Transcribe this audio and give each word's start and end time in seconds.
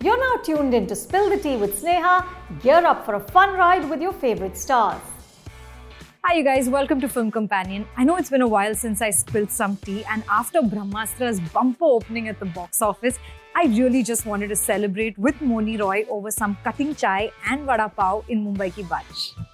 You're 0.00 0.18
now 0.18 0.42
tuned 0.42 0.74
in 0.74 0.86
to 0.88 0.96
Spill 0.96 1.30
the 1.30 1.38
Tea 1.38 1.56
with 1.56 1.80
Sneha. 1.80 2.26
Gear 2.60 2.84
up 2.84 3.06
for 3.06 3.14
a 3.14 3.20
fun 3.20 3.54
ride 3.54 3.88
with 3.88 4.02
your 4.02 4.12
favorite 4.12 4.54
stars. 4.54 5.00
Hi, 6.24 6.34
you 6.34 6.44
guys, 6.44 6.68
welcome 6.68 7.00
to 7.00 7.08
Film 7.08 7.30
Companion. 7.30 7.86
I 7.96 8.04
know 8.04 8.16
it's 8.16 8.28
been 8.28 8.42
a 8.42 8.48
while 8.48 8.74
since 8.74 9.00
I 9.00 9.10
spilled 9.10 9.50
some 9.50 9.76
tea, 9.76 10.04
and 10.10 10.22
after 10.28 10.60
Brahmastra's 10.60 11.40
bumper 11.40 11.84
opening 11.84 12.28
at 12.28 12.38
the 12.38 12.46
box 12.46 12.82
office, 12.82 13.18
I 13.54 13.66
really 13.66 14.02
just 14.02 14.26
wanted 14.26 14.48
to 14.48 14.56
celebrate 14.56 15.16
with 15.16 15.36
Mouni 15.36 15.80
Roy 15.80 16.04
over 16.10 16.30
some 16.30 16.58
cutting 16.64 16.94
chai 16.94 17.30
and 17.48 17.64
vada 17.64 17.88
pav 17.88 18.24
in 18.28 18.44
Mumbai 18.44 18.74
ki 18.74 18.82
barish. 18.82 19.53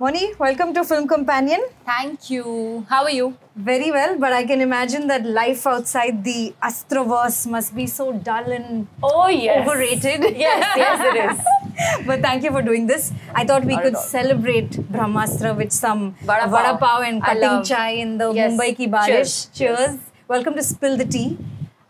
Mouni, 0.00 0.38
welcome 0.38 0.72
to 0.74 0.84
Film 0.84 1.08
Companion. 1.08 1.60
Thank 1.84 2.30
you. 2.30 2.86
How 2.88 3.02
are 3.02 3.10
you? 3.10 3.36
Very 3.56 3.90
well, 3.90 4.16
but 4.16 4.32
I 4.32 4.44
can 4.44 4.60
imagine 4.60 5.08
that 5.08 5.26
life 5.26 5.66
outside 5.66 6.22
the 6.22 6.54
Astraverse 6.62 7.48
must 7.50 7.74
be 7.74 7.86
so 7.88 8.12
dull 8.12 8.52
and 8.52 8.86
Oh 9.02 9.26
yes. 9.26 9.66
overrated. 9.66 10.36
Yes, 10.38 10.76
yes, 10.76 11.00
it 11.02 11.16
is. 11.30 12.06
but 12.06 12.20
thank 12.20 12.44
you 12.44 12.52
for 12.52 12.62
doing 12.62 12.86
this. 12.86 13.10
I 13.34 13.44
thought 13.44 13.64
we 13.64 13.74
Not 13.74 13.82
could 13.82 13.96
celebrate 13.96 14.70
Brahmastra 14.92 15.56
with 15.56 15.72
some 15.72 16.14
Vada 16.22 16.42
pav. 16.42 16.50
vada 16.52 16.78
pav 16.78 17.02
and 17.02 17.20
cutting 17.22 17.64
chai 17.64 17.90
in 18.04 18.18
the 18.18 18.30
Yes. 18.32 18.52
Mumbai 18.52 18.76
ki 18.76 18.86
barish. 18.86 19.08
Cheers. 19.08 19.50
Cheers. 19.52 19.98
Welcome 20.28 20.54
to 20.54 20.62
Spill 20.62 20.96
the 20.96 21.06
Tea. 21.06 21.36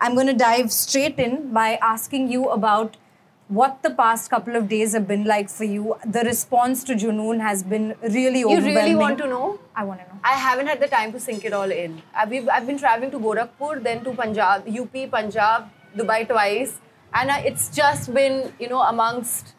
I'm 0.00 0.14
going 0.14 0.28
to 0.28 0.32
dive 0.46 0.72
straight 0.72 1.18
in 1.18 1.52
by 1.52 1.78
asking 1.82 2.30
you 2.32 2.48
about 2.48 2.96
what 3.48 3.82
the 3.82 3.90
past 3.90 4.28
couple 4.30 4.56
of 4.56 4.68
days 4.68 4.92
have 4.92 5.08
been 5.08 5.24
like 5.24 5.48
for 5.48 5.64
you. 5.64 5.96
The 6.04 6.20
response 6.20 6.84
to 6.84 6.94
Junoon 6.94 7.40
has 7.40 7.62
been 7.62 7.94
really 8.02 8.40
You 8.40 8.50
overwhelming. 8.50 8.74
You 8.74 8.80
really 8.80 8.94
want 8.94 9.18
to 9.18 9.26
know? 9.26 9.58
I 9.74 9.84
want 9.84 10.00
to 10.00 10.06
know. 10.06 10.20
I 10.22 10.32
haven't 10.32 10.66
had 10.66 10.80
the 10.80 10.88
time 10.88 11.12
to 11.12 11.20
sink 11.20 11.44
it 11.44 11.52
all 11.52 11.70
in. 11.70 12.02
I've, 12.14 12.48
I've 12.48 12.66
been 12.66 12.78
traveling 12.78 13.10
to 13.10 13.18
Gorakhpur, 13.18 13.82
then 13.82 14.04
to 14.04 14.12
Punjab, 14.12 14.68
UP, 14.68 15.10
Punjab, 15.10 15.70
Dubai 15.96 16.28
twice, 16.28 16.78
and 17.14 17.30
I, 17.30 17.40
it's 17.40 17.74
just 17.74 18.12
been, 18.12 18.52
you 18.60 18.68
know, 18.68 18.82
amongst. 18.82 19.54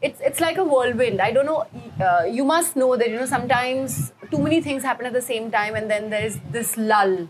It's 0.00 0.18
it's 0.22 0.40
like 0.40 0.56
a 0.56 0.64
whirlwind. 0.64 1.20
I 1.20 1.30
don't 1.30 1.44
know. 1.44 1.66
Uh, 2.00 2.24
you 2.24 2.42
must 2.42 2.74
know 2.74 2.96
that 2.96 3.10
you 3.10 3.16
know 3.16 3.26
sometimes 3.26 4.14
too 4.30 4.38
many 4.38 4.62
things 4.62 4.82
happen 4.82 5.04
at 5.04 5.12
the 5.12 5.20
same 5.20 5.50
time, 5.50 5.74
and 5.74 5.90
then 5.90 6.08
there 6.08 6.24
is 6.24 6.40
this 6.50 6.78
lull. 6.78 7.28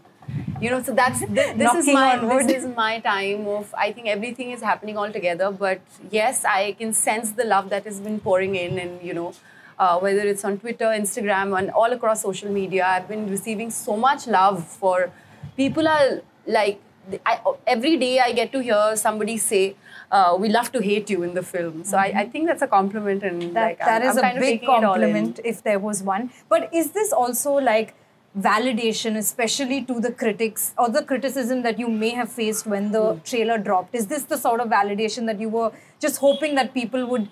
You 0.60 0.70
know, 0.70 0.82
so 0.82 0.92
that's 0.92 1.20
this, 1.20 1.56
this 1.56 1.74
is 1.74 1.86
my 1.86 2.16
this 2.42 2.64
is 2.64 2.76
my 2.76 3.00
time 3.00 3.46
of. 3.46 3.74
I 3.74 3.92
think 3.92 4.08
everything 4.08 4.50
is 4.50 4.62
happening 4.62 4.98
all 4.98 5.10
together. 5.10 5.50
But 5.50 5.80
yes, 6.10 6.44
I 6.44 6.72
can 6.72 6.92
sense 6.92 7.32
the 7.32 7.44
love 7.44 7.70
that 7.70 7.84
has 7.84 8.00
been 8.00 8.20
pouring 8.20 8.56
in, 8.56 8.78
and 8.78 9.02
you 9.02 9.14
know, 9.14 9.32
uh, 9.78 9.98
whether 9.98 10.20
it's 10.20 10.44
on 10.44 10.58
Twitter, 10.58 10.86
Instagram, 10.86 11.58
and 11.58 11.70
all 11.70 11.92
across 11.92 12.22
social 12.22 12.50
media, 12.50 12.84
I've 12.86 13.08
been 13.08 13.30
receiving 13.30 13.70
so 13.70 13.96
much 13.96 14.26
love 14.26 14.66
for 14.66 15.10
people 15.56 15.88
are 15.88 16.20
like 16.46 16.80
I, 17.26 17.40
every 17.66 17.96
day 17.96 18.20
I 18.20 18.32
get 18.32 18.52
to 18.52 18.60
hear 18.60 18.96
somebody 18.96 19.36
say, 19.38 19.76
uh, 20.12 20.36
"We 20.38 20.48
love 20.50 20.70
to 20.72 20.82
hate 20.82 21.08
you" 21.10 21.22
in 21.22 21.34
the 21.34 21.42
film. 21.42 21.84
So 21.84 21.96
I, 21.96 22.12
I 22.24 22.26
think 22.28 22.46
that's 22.46 22.62
a 22.62 22.68
compliment, 22.68 23.22
and 23.22 23.42
Mm-hmm. 23.42 23.54
That, 23.54 23.62
like 23.62 23.78
that 23.78 24.02
I'm, 24.02 24.08
is 24.10 24.16
I'm 24.16 24.18
a 24.18 24.22
kind 24.22 24.38
of 24.38 24.42
big 24.42 24.60
taking 24.60 24.74
it 24.76 24.84
all 24.84 25.02
in. 25.02 25.12
compliment 25.12 25.40
if 25.44 25.62
there 25.62 25.78
was 25.78 26.02
one. 26.02 26.30
But 26.48 26.68
is 26.74 26.90
this 26.92 27.12
also 27.12 27.54
like 27.54 27.94
validation, 28.38 29.16
especially 29.16 29.82
to 29.84 30.00
the 30.00 30.12
critics 30.12 30.72
or 30.78 30.88
the 30.88 31.02
criticism 31.02 31.62
that 31.62 31.78
you 31.78 31.88
may 31.88 32.10
have 32.10 32.30
faced 32.30 32.66
when 32.66 32.92
the 32.92 33.04
Hmm. 33.14 33.18
trailer 33.30 33.58
dropped? 33.58 33.94
Is 33.94 34.06
this 34.06 34.24
the 34.24 34.38
sort 34.38 34.60
of 34.60 34.68
validation 34.68 35.26
that 35.26 35.40
you 35.40 35.48
were 35.48 35.72
just 35.98 36.18
hoping 36.18 36.54
that 36.54 36.72
people 36.74 37.06
would 37.06 37.28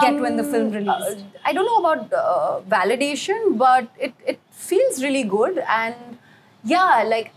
get 0.00 0.20
when 0.20 0.36
the 0.36 0.44
film 0.44 0.68
Um, 0.68 0.72
released? 0.72 1.18
uh, 1.18 1.44
I 1.44 1.52
don't 1.52 1.66
know 1.66 1.76
about 1.84 2.12
uh, 2.12 2.60
validation, 2.76 3.58
but 3.58 3.88
it, 3.98 4.14
it 4.26 4.40
feels 4.50 5.02
really 5.02 5.24
good. 5.24 5.58
And 5.68 6.18
yeah, 6.64 7.02
like 7.06 7.32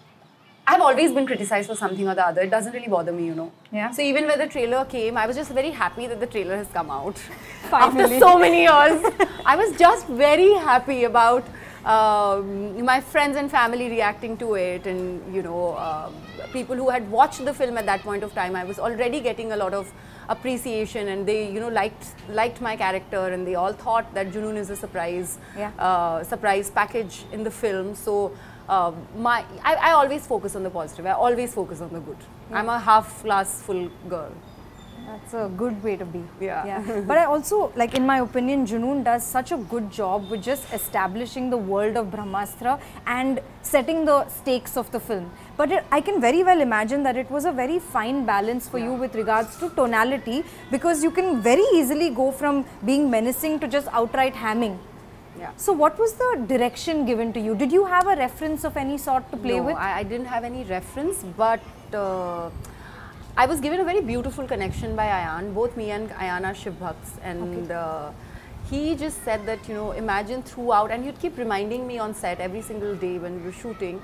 I've 0.65 0.81
always 0.81 1.11
been 1.11 1.25
criticized 1.25 1.67
for 1.69 1.75
something 1.75 2.07
or 2.07 2.15
the 2.15 2.25
other. 2.25 2.41
It 2.41 2.49
doesn't 2.49 2.71
really 2.73 2.87
bother 2.87 3.11
me, 3.11 3.25
you 3.25 3.35
know. 3.35 3.51
Yeah. 3.71 3.91
So 3.91 4.01
even 4.01 4.27
when 4.27 4.39
the 4.39 4.47
trailer 4.47 4.85
came, 4.85 5.17
I 5.17 5.25
was 5.27 5.35
just 5.35 5.51
very 5.51 5.71
happy 5.71 6.07
that 6.07 6.19
the 6.21 6.27
trailer 6.27 6.55
has 6.55 6.67
come 6.67 6.89
out. 6.89 7.17
Finally. 7.69 8.03
After 8.13 8.19
so 8.19 8.37
many 8.39 8.61
years, 8.61 9.11
I 9.45 9.55
was 9.57 9.75
just 9.77 10.07
very 10.07 10.53
happy 10.53 11.03
about 11.03 11.43
um, 11.85 12.83
my 12.85 13.01
friends 13.01 13.35
and 13.37 13.49
family 13.51 13.89
reacting 13.89 14.37
to 14.37 14.55
it, 14.55 14.85
and 14.87 15.35
you 15.35 15.41
know, 15.41 15.77
um 15.77 16.13
people 16.51 16.75
who 16.75 16.89
had 16.89 17.09
watched 17.09 17.43
the 17.45 17.53
film 17.53 17.77
at 17.77 17.85
that 17.87 18.01
point 18.01 18.23
of 18.23 18.33
time. 18.35 18.55
I 18.55 18.63
was 18.63 18.79
already 18.79 19.19
getting 19.19 19.51
a 19.51 19.55
lot 19.57 19.73
of 19.73 19.91
appreciation, 20.29 21.07
and 21.09 21.25
they, 21.27 21.49
you 21.51 21.59
know, 21.59 21.69
liked 21.69 22.07
liked 22.29 22.61
my 22.61 22.75
character, 22.75 23.27
and 23.27 23.45
they 23.47 23.55
all 23.55 23.73
thought 23.73 24.13
that 24.13 24.31
Junoon 24.31 24.55
is 24.57 24.69
a 24.69 24.75
surprise, 24.75 25.37
Yeah. 25.57 25.71
uh, 25.79 26.23
surprise 26.23 26.69
package 26.69 27.23
in 27.31 27.43
the 27.43 27.51
film. 27.51 27.95
So. 27.95 28.31
Uh, 28.73 28.93
my, 29.17 29.43
I, 29.61 29.75
I 29.75 29.91
always 29.91 30.25
focus 30.25 30.55
on 30.55 30.63
the 30.63 30.69
positive. 30.69 31.05
I 31.05 31.11
always 31.11 31.53
focus 31.53 31.81
on 31.81 31.89
the 31.91 31.99
good. 31.99 32.15
I'm 32.53 32.69
a 32.69 32.79
half 32.79 33.21
glass 33.21 33.61
full 33.61 33.89
girl. 34.07 34.31
That's 35.05 35.33
a 35.33 35.49
good 35.57 35.83
way 35.83 35.95
to 35.95 36.05
be. 36.05 36.23
Yeah. 36.39 37.01
but 37.07 37.17
I 37.17 37.25
also, 37.25 37.71
like, 37.75 37.95
in 37.95 38.05
my 38.05 38.19
opinion, 38.19 38.65
Junoon 38.65 39.03
does 39.03 39.25
such 39.25 39.51
a 39.51 39.57
good 39.57 39.91
job 39.91 40.29
with 40.29 40.43
just 40.43 40.71
establishing 40.73 41.49
the 41.49 41.57
world 41.57 41.97
of 41.97 42.07
Brahmastra 42.07 42.79
and 43.05 43.41
setting 43.61 44.05
the 44.05 44.27
stakes 44.27 44.77
of 44.77 44.91
the 44.91 44.99
film. 44.99 45.31
But 45.57 45.71
it, 45.71 45.83
I 45.91 46.01
can 46.01 46.21
very 46.21 46.43
well 46.43 46.61
imagine 46.61 47.03
that 47.03 47.17
it 47.17 47.29
was 47.29 47.45
a 47.45 47.51
very 47.51 47.79
fine 47.79 48.25
balance 48.25 48.67
for 48.67 48.79
you 48.79 48.93
with 48.93 49.15
regards 49.15 49.57
to 49.57 49.69
tonality 49.69 50.43
because 50.71 51.03
you 51.03 51.11
can 51.11 51.41
very 51.41 51.65
easily 51.73 52.09
go 52.09 52.31
from 52.31 52.65
being 52.85 53.09
menacing 53.09 53.59
to 53.59 53.67
just 53.67 53.87
outright 53.91 54.33
hamming. 54.33 54.77
Yeah. 55.37 55.51
So, 55.57 55.73
what 55.73 55.97
was 55.97 56.13
the 56.13 56.45
direction 56.47 57.05
given 57.05 57.33
to 57.33 57.39
you? 57.39 57.55
Did 57.55 57.71
you 57.71 57.85
have 57.85 58.07
a 58.07 58.15
reference 58.15 58.63
of 58.63 58.77
any 58.77 58.97
sort 58.97 59.29
to 59.31 59.37
play 59.37 59.57
no, 59.57 59.63
with? 59.63 59.75
I, 59.75 59.99
I 59.99 60.03
didn't 60.03 60.27
have 60.27 60.43
any 60.43 60.63
reference, 60.63 61.23
but 61.35 61.59
uh, 61.93 62.49
I 63.35 63.47
was 63.47 63.59
given 63.59 63.79
a 63.79 63.83
very 63.83 63.99
beautiful 63.99 64.47
connection 64.47 64.95
by 64.95 65.07
Ayan. 65.07 65.55
Both 65.55 65.75
me 65.75 65.89
and 65.89 66.07
Ayan 66.11 66.45
are 66.45 66.53
Shiv 66.53 66.79
Bhakts, 66.79 67.13
and 67.23 67.71
uh, 67.71 68.11
he 68.69 68.95
just 68.95 69.23
said 69.23 69.47
that 69.47 69.67
you 69.67 69.73
know, 69.73 69.91
imagine 69.91 70.43
throughout, 70.43 70.91
and 70.91 71.03
he'd 71.03 71.19
keep 71.19 71.35
reminding 71.39 71.87
me 71.87 71.97
on 71.97 72.13
set 72.13 72.39
every 72.39 72.61
single 72.61 72.95
day 72.95 73.17
when 73.17 73.39
we 73.39 73.45
were 73.47 73.51
shooting 73.51 73.99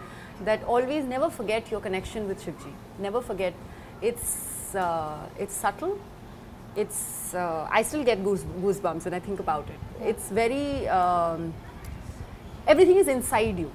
that 0.46 0.64
always 0.64 1.06
never 1.06 1.30
forget 1.30 1.70
your 1.70 1.80
connection 1.80 2.28
with 2.28 2.44
Shivji. 2.44 2.74
Never 2.98 3.22
forget. 3.22 3.54
It's 4.02 4.74
uh, 4.74 5.20
it's 5.38 5.54
subtle. 5.54 6.00
It's 6.76 7.36
uh, 7.36 7.68
I 7.70 7.84
still 7.84 8.04
get 8.04 8.24
goose, 8.24 8.44
goosebumps 8.62 9.06
when 9.06 9.14
I 9.14 9.20
think 9.20 9.40
about 9.40 9.70
it. 9.70 9.80
It's 10.02 10.30
very. 10.30 10.88
Um, 10.88 11.54
everything 12.66 12.98
is 12.98 13.08
inside 13.08 13.60
you 13.60 13.72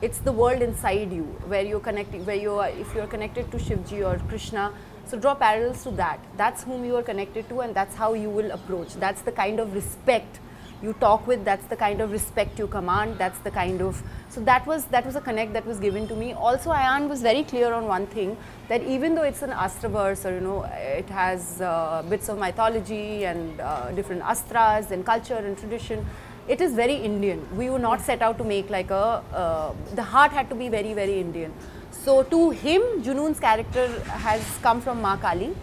it's 0.00 0.18
the 0.18 0.30
world 0.30 0.62
inside 0.62 1.12
you 1.12 1.24
where 1.52 1.64
you're 1.64 1.80
connecting 1.80 2.24
where 2.24 2.36
you 2.36 2.52
are 2.52 2.68
if 2.68 2.94
you're 2.94 3.08
connected 3.08 3.50
to 3.50 3.56
shivji 3.56 3.98
or 4.08 4.16
krishna 4.28 4.72
so 5.08 5.18
draw 5.18 5.34
parallels 5.34 5.82
to 5.82 5.90
that 5.90 6.18
that's 6.36 6.64
whom 6.64 6.84
you 6.84 6.96
are 6.96 7.02
connected 7.02 7.48
to 7.48 7.60
and 7.60 7.74
that's 7.74 7.94
how 7.94 8.12
you 8.12 8.30
will 8.30 8.50
approach 8.50 8.94
that's 8.94 9.22
the 9.22 9.32
kind 9.32 9.60
of 9.60 9.72
respect 9.74 10.40
you 10.80 10.92
talk 11.00 11.26
with 11.26 11.44
that's 11.44 11.66
the 11.66 11.76
kind 11.76 12.00
of 12.00 12.12
respect 12.12 12.58
you 12.58 12.66
command 12.68 13.18
that's 13.18 13.38
the 13.40 13.50
kind 13.50 13.80
of 13.82 14.00
so 14.28 14.40
that 14.40 14.64
was 14.66 14.84
that 14.86 15.04
was 15.04 15.16
a 15.16 15.20
connect 15.20 15.52
that 15.52 15.66
was 15.66 15.80
given 15.80 16.06
to 16.06 16.14
me 16.14 16.32
also 16.32 16.70
ayan 16.70 17.08
was 17.08 17.20
very 17.20 17.42
clear 17.42 17.72
on 17.72 17.88
one 17.88 18.06
thing 18.06 18.36
that 18.68 18.82
even 18.82 19.14
though 19.14 19.24
it's 19.30 19.42
an 19.42 19.50
astraverse 19.50 20.24
or 20.24 20.34
you 20.34 20.40
know 20.40 20.62
it 21.00 21.08
has 21.08 21.60
uh, 21.60 22.04
bits 22.08 22.28
of 22.28 22.38
mythology 22.38 23.24
and 23.24 23.60
uh, 23.60 23.90
different 23.92 24.22
astras 24.22 24.92
and 24.92 25.04
culture 25.04 25.42
and 25.48 25.58
tradition 25.58 26.06
it 26.48 26.62
is 26.62 26.74
very 26.74 26.94
Indian. 26.94 27.46
We 27.56 27.68
were 27.68 27.78
not 27.78 28.00
set 28.00 28.22
out 28.22 28.38
to 28.38 28.44
make 28.44 28.70
like 28.70 28.90
a. 28.90 29.22
Uh, 29.32 29.72
the 29.94 30.02
heart 30.02 30.32
had 30.32 30.48
to 30.48 30.54
be 30.54 30.70
very, 30.70 30.94
very 30.94 31.20
Indian. 31.20 31.52
So 31.92 32.22
to 32.22 32.50
him, 32.50 32.82
Junoon's 33.02 33.40
character 33.40 33.88
has 34.26 34.42
come 34.62 34.80
from 34.80 35.00
Ma 35.02 35.16
Kali, 35.16 35.54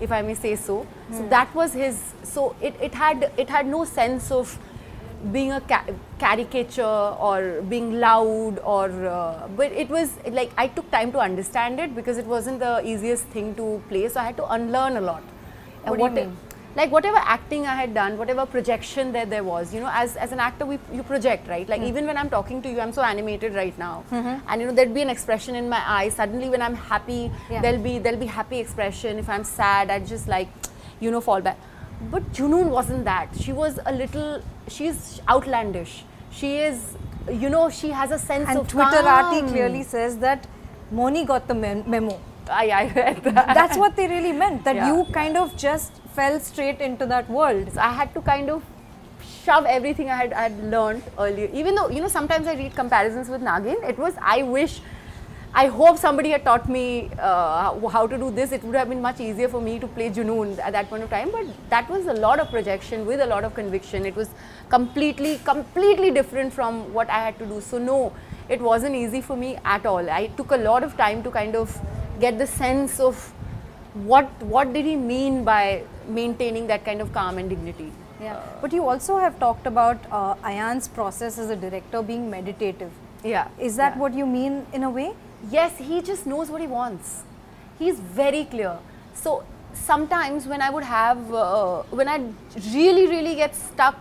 if 0.00 0.12
I 0.12 0.22
may 0.22 0.34
say 0.34 0.56
so. 0.56 0.86
So 1.10 1.26
that 1.28 1.54
was 1.54 1.72
his. 1.72 2.00
So 2.22 2.54
it, 2.60 2.74
it 2.80 2.94
had 2.94 3.30
it 3.36 3.48
had 3.48 3.66
no 3.66 3.84
sense 3.84 4.30
of 4.30 4.58
being 5.32 5.52
a 5.52 5.60
ca- 5.60 5.84
caricature 6.18 6.84
or 6.84 7.62
being 7.62 8.00
loud 8.00 8.58
or. 8.64 8.90
Uh, 9.06 9.48
but 9.56 9.72
it 9.72 9.88
was 9.88 10.10
like 10.30 10.50
I 10.58 10.66
took 10.68 10.90
time 10.90 11.12
to 11.12 11.18
understand 11.20 11.80
it 11.80 11.94
because 11.94 12.18
it 12.18 12.26
wasn't 12.26 12.58
the 12.60 12.86
easiest 12.86 13.24
thing 13.26 13.54
to 13.54 13.82
play. 13.88 14.08
So 14.08 14.20
I 14.20 14.24
had 14.24 14.36
to 14.38 14.52
unlearn 14.52 14.96
a 14.96 15.00
lot. 15.00 15.22
What 15.84 15.98
do 15.98 16.04
you 16.04 16.10
mean? 16.10 16.36
Like 16.76 16.90
whatever 16.92 17.16
acting 17.16 17.66
I 17.66 17.74
had 17.74 17.94
done, 17.94 18.18
whatever 18.18 18.44
projection 18.44 19.12
that 19.12 19.30
there 19.30 19.42
was, 19.42 19.72
you 19.72 19.80
know, 19.80 19.88
as, 19.90 20.14
as 20.16 20.32
an 20.32 20.40
actor, 20.40 20.66
we, 20.66 20.78
you 20.92 21.02
project, 21.02 21.48
right? 21.48 21.66
Like 21.66 21.80
hmm. 21.80 21.86
even 21.86 22.06
when 22.06 22.18
I'm 22.18 22.28
talking 22.28 22.60
to 22.62 22.68
you, 22.70 22.80
I'm 22.80 22.92
so 22.92 23.00
animated 23.02 23.54
right 23.54 23.76
now, 23.78 24.04
mm-hmm. 24.10 24.46
and 24.46 24.60
you 24.60 24.66
know, 24.66 24.74
there'd 24.74 24.92
be 24.92 25.00
an 25.00 25.08
expression 25.08 25.54
in 25.54 25.70
my 25.70 25.82
eyes. 25.86 26.14
Suddenly, 26.14 26.50
when 26.50 26.60
I'm 26.60 26.74
happy, 26.74 27.30
Yeah. 27.50 27.62
there'll 27.62 27.82
be 27.82 27.98
there'll 27.98 28.20
be 28.20 28.26
happy 28.26 28.58
expression. 28.58 29.18
If 29.18 29.30
I'm 29.30 29.44
sad, 29.44 29.90
I'd 29.90 30.06
just 30.06 30.28
like, 30.28 30.48
you 31.00 31.10
know, 31.10 31.22
fall 31.22 31.40
back. 31.40 31.56
But 32.10 32.30
Junoon 32.34 32.68
wasn't 32.68 33.06
that. 33.06 33.28
She 33.40 33.52
was 33.54 33.80
a 33.86 33.92
little. 33.92 34.42
She's 34.68 35.20
outlandish. 35.30 36.04
She 36.30 36.58
is, 36.58 36.96
you 37.32 37.48
know, 37.48 37.70
she 37.70 37.88
has 37.88 38.10
a 38.10 38.18
sense 38.18 38.50
And 38.50 38.58
of 38.58 38.68
Twitterati 38.68 39.40
calm. 39.40 39.48
clearly 39.48 39.82
says 39.82 40.18
that 40.18 40.46
Mouni 40.92 41.26
got 41.26 41.48
the 41.48 41.54
mem- 41.54 41.88
memo. 41.88 42.20
I, 42.50 42.68
I 42.70 42.92
read 42.94 43.22
that. 43.24 43.54
That's 43.54 43.76
what 43.76 43.96
they 43.96 44.06
really 44.08 44.32
meant. 44.32 44.64
That 44.64 44.76
Yeah. 44.76 44.88
you 44.94 45.04
kind 45.12 45.36
of 45.36 45.56
just 45.56 45.92
fell 46.14 46.38
straight 46.40 46.80
into 46.80 47.06
that 47.06 47.28
world. 47.28 47.72
So 47.72 47.80
I 47.80 47.92
had 47.92 48.12
to 48.14 48.20
kind 48.22 48.50
of 48.50 48.62
shove 49.44 49.64
everything 49.66 50.10
I 50.10 50.16
had, 50.16 50.32
I 50.32 50.42
had 50.48 50.64
learned 50.70 51.02
earlier. 51.18 51.48
Even 51.52 51.74
though, 51.74 51.88
you 51.88 52.00
know, 52.00 52.08
sometimes 52.08 52.46
I 52.46 52.54
read 52.54 52.74
comparisons 52.74 53.28
with 53.28 53.42
Naagin, 53.42 53.82
it 53.88 53.98
was, 53.98 54.14
I 54.20 54.42
wish, 54.42 54.80
I 55.54 55.66
hope 55.68 55.96
somebody 55.98 56.30
had 56.30 56.44
taught 56.44 56.68
me 56.68 57.10
uh, 57.18 57.72
how- 57.80 57.88
how 57.88 58.06
to 58.06 58.18
do 58.18 58.30
this. 58.30 58.52
It 58.52 58.62
would 58.64 58.74
have 58.76 58.88
been 58.88 59.00
much 59.00 59.20
easier 59.20 59.48
for 59.48 59.60
me 59.60 59.78
to 59.78 59.86
play 59.86 60.10
Junoon 60.10 60.58
at 60.58 60.72
that 60.72 60.88
point 60.90 61.02
of 61.02 61.10
time. 61.10 61.30
But 61.30 61.46
that 61.70 61.88
was 61.88 62.06
a 62.06 62.12
lot 62.14 62.40
of 62.40 62.50
projection 62.50 63.06
with 63.06 63.20
a 63.20 63.26
lot 63.26 63.44
of 63.44 63.54
conviction. 63.54 64.04
It 64.04 64.16
was 64.16 64.28
completely, 64.68 65.38
completely 65.44 66.10
different 66.10 66.52
from 66.52 66.92
what 66.92 67.08
I 67.08 67.20
had 67.24 67.38
to 67.38 67.46
do. 67.46 67.60
So, 67.60 67.78
no, 67.78 68.12
it 68.48 68.60
wasn't 68.60 68.94
easy 68.96 69.20
for 69.22 69.36
me 69.36 69.56
at 69.64 69.86
all. 69.86 70.10
I 70.10 70.26
took 70.36 70.50
a 70.50 70.56
lot 70.58 70.82
of 70.84 70.96
time 70.98 71.22
to 71.22 71.30
kind 71.30 71.56
of 71.56 71.78
get 72.20 72.38
the 72.38 72.46
sense 72.46 72.98
of 73.00 73.32
what 74.12 74.30
what 74.54 74.72
did 74.72 74.84
he 74.84 74.96
mean 74.96 75.44
by 75.44 75.82
maintaining 76.08 76.66
that 76.66 76.84
kind 76.84 77.00
of 77.00 77.12
calm 77.20 77.38
and 77.38 77.50
dignity 77.56 77.92
Yeah. 78.20 78.36
But 78.60 78.72
you 78.74 78.84
also 78.90 79.16
have 79.22 79.34
talked 79.40 79.66
about 79.70 80.04
uh, 80.18 80.34
Ayan's 80.50 80.86
process 80.98 81.34
as 81.38 81.50
a 81.54 81.56
director 81.64 82.00
being 82.10 82.22
meditative. 82.34 82.92
yeah 83.30 83.48
Is 83.66 83.74
that 83.80 83.94
yeah. 83.94 84.00
what 84.02 84.14
you 84.20 84.26
mean 84.26 84.54
in 84.78 84.84
a 84.88 84.90
way? 84.98 85.08
yes 85.54 85.72
he 85.88 86.00
just 86.10 86.26
knows 86.32 86.50
what 86.52 86.62
he 86.64 86.66
wants 86.66 87.10
he's 87.80 87.98
very 88.20 88.44
clear 88.52 88.70
so 89.22 89.32
sometimes 89.80 90.46
when 90.52 90.62
i 90.66 90.70
would 90.76 90.86
have 90.90 91.18
uh, 91.42 91.82
when 92.00 92.08
i 92.14 92.16
really 92.76 93.04
really 93.14 93.34
get 93.40 93.54
stuck 93.54 93.98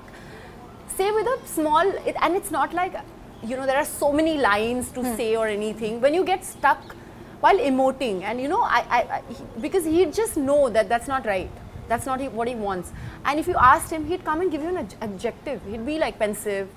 say 0.98 1.12
with 1.18 1.28
a 1.34 1.38
small 1.56 1.92
it, 2.12 2.16
and 2.22 2.36
it's 2.36 2.52
not 2.58 2.74
like 2.74 2.96
you 3.44 3.58
know 3.58 3.66
there 3.72 3.78
are 3.84 3.90
so 3.94 4.12
many 4.20 4.38
lines 4.38 4.92
to 5.00 5.04
say 5.18 5.30
or 5.36 5.48
anything 5.48 6.00
when 6.06 6.14
you 6.20 6.24
get 6.24 6.46
stuck 6.46 6.96
while 7.40 7.58
emoting. 7.58 8.24
And 8.24 8.40
you 8.40 8.48
know 8.48 8.62
i, 8.62 8.86
I, 8.90 9.02
I 9.18 9.24
because 9.62 9.86
he'd 9.86 10.14
just 10.14 10.38
know 10.38 10.70
that 10.70 10.90
that's 10.90 11.08
not 11.08 11.26
right. 11.26 11.50
That's 11.88 12.06
not 12.06 12.22
what 12.32 12.48
he 12.48 12.56
wants. 12.56 12.92
And 13.26 13.40
if 13.40 13.48
you 13.48 13.56
asked 13.56 13.92
him 13.92 14.06
he'd 14.06 14.26
come 14.26 14.42
and 14.42 14.52
give 14.52 14.62
you 14.62 14.70
an 14.70 14.88
adj- 14.88 14.96
adjective. 15.02 15.62
He'd 15.70 15.86
be 15.86 16.00
like 16.00 16.20
pensive 16.20 16.70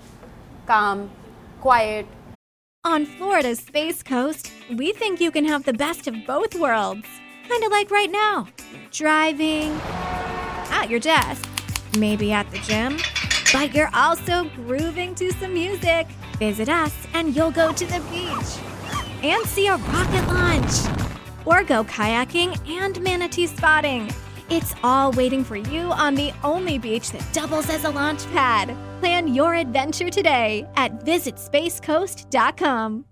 calm 0.66 1.10
quiet. 1.60 2.06
On 2.84 3.04
Florida's 3.04 3.58
Space 3.58 4.02
Coast, 4.02 4.52
we 4.76 4.92
think 4.92 5.20
you 5.20 5.30
can 5.30 5.44
have 5.44 5.64
the 5.64 5.72
best 5.72 6.06
of 6.06 6.14
both 6.26 6.54
worlds. 6.54 7.06
Kind 7.48 7.64
of 7.64 7.72
like 7.72 7.90
right 7.90 8.10
now. 8.10 8.46
Driving, 8.92 9.72
at 10.70 10.88
your 10.88 11.00
desk, 11.00 11.48
maybe 11.98 12.32
at 12.32 12.50
the 12.50 12.58
gym, 12.58 12.98
but 13.52 13.74
you're 13.74 13.90
also 13.94 14.48
grooving 14.54 15.14
to 15.16 15.32
some 15.32 15.54
music. 15.54 16.06
Visit 16.38 16.68
us 16.68 16.94
and 17.14 17.34
you'll 17.34 17.50
go 17.50 17.72
to 17.72 17.86
the 17.86 18.00
beach 18.12 18.77
and 19.22 19.44
see 19.46 19.66
a 19.68 19.76
rocket 19.76 20.26
launch, 20.28 20.72
or 21.46 21.62
go 21.64 21.84
kayaking 21.84 22.58
and 22.68 23.00
manatee 23.02 23.46
spotting. 23.46 24.10
It's 24.50 24.74
all 24.82 25.12
waiting 25.12 25.44
for 25.44 25.56
you 25.56 25.92
on 25.92 26.14
the 26.14 26.32
only 26.42 26.78
beach 26.78 27.10
that 27.10 27.22
doubles 27.32 27.68
as 27.68 27.84
a 27.84 27.90
launch 27.90 28.24
pad. 28.32 28.74
Plan 29.00 29.28
your 29.34 29.54
adventure 29.54 30.08
today 30.10 30.66
at 30.76 31.04
visitspacecoast.com. 31.04 33.04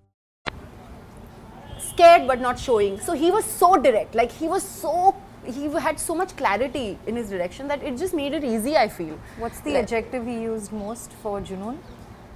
scared 1.78 2.26
but 2.26 2.40
not 2.40 2.58
showing. 2.58 2.98
So 3.00 3.12
he 3.14 3.30
was 3.30 3.44
so 3.44 3.76
direct, 3.76 4.14
like 4.14 4.32
he 4.32 4.48
was 4.48 4.62
so 4.62 5.14
he 5.44 5.64
had 5.70 6.00
so 6.00 6.14
much 6.14 6.34
clarity 6.36 6.98
in 7.06 7.14
his 7.16 7.28
direction 7.30 7.68
that 7.68 7.82
it 7.82 7.96
just 7.96 8.12
made 8.14 8.32
it 8.34 8.42
easy. 8.44 8.76
I 8.76 8.88
feel. 8.88 9.18
What's 9.38 9.60
the 9.60 9.72
Like- 9.74 9.84
adjective 9.84 10.26
he 10.26 10.40
used 10.42 10.72
most 10.72 11.12
for 11.22 11.40
Junoon? 11.40 11.78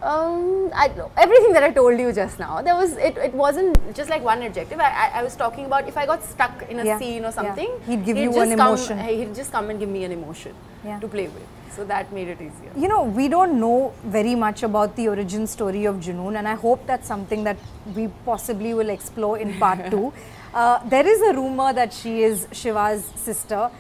Um, 0.03 0.71
I, 0.75 0.91
everything 1.19 1.53
that 1.53 1.63
I 1.63 1.71
told 1.71 1.99
you 1.99 2.11
just 2.13 2.39
now, 2.39 2.63
there 2.63 2.75
was 2.75 2.93
it. 2.97 3.19
It 3.19 3.35
wasn't 3.35 3.77
just 3.95 4.09
like 4.09 4.23
one 4.23 4.43
adjective. 4.43 4.81
I, 4.81 4.91
I, 4.91 5.21
I 5.21 5.23
was 5.23 5.37
talking 5.37 5.67
about 5.67 5.87
if 5.89 5.97
I 5.99 6.07
got 6.07 6.23
stuck 6.25 6.63
in 6.71 6.81
a 6.81 6.85
Yeah, 6.85 6.99
scene 6.99 7.23
or 7.23 7.29
yeah. 7.29 7.31
something, 7.31 7.71
He'd 7.87 8.05
give 8.05 8.17
you 8.17 8.27
just 8.33 8.39
an 8.39 8.57
come- 8.57 8.69
emotion. 8.69 8.99
He'd 8.99 9.35
just 9.35 9.53
come 9.53 9.69
and 9.69 9.79
give 9.79 9.91
me 9.91 10.05
an 10.05 10.13
emotion 10.13 10.55
Yeah. 10.85 10.99
to 11.01 11.07
play 11.09 11.25
with. 11.29 11.47
So 11.77 11.85
that 11.85 12.13
made 12.13 12.29
it 12.29 12.41
easier. 12.41 12.73
You 12.77 12.89
know, 12.89 13.05
we 13.05 13.29
don't 13.29 13.61
know 13.61 13.93
very 14.05 14.35
much 14.35 14.63
about 14.63 14.97
the 14.97 15.09
origin 15.09 15.47
story 15.47 15.85
of 15.85 15.97
Junoon, 15.97 16.37
and 16.39 16.49
I 16.49 16.55
hope 16.55 16.87
that's 16.87 17.07
something 17.07 17.45
that 17.45 17.59
we 17.95 18.09
possibly 18.25 18.73
will 18.75 18.89
explore 18.89 19.37
in 19.39 19.59
part 19.59 19.91
two. 19.91 20.13
Uh, 20.55 20.81
there 20.89 21.07
is 21.07 21.21
a 21.23 21.33
rumor 21.35 21.73
that 21.75 21.93
she 21.93 22.23
is 22.23 22.49
Shiva's 22.53 23.05
sister. 23.17 23.71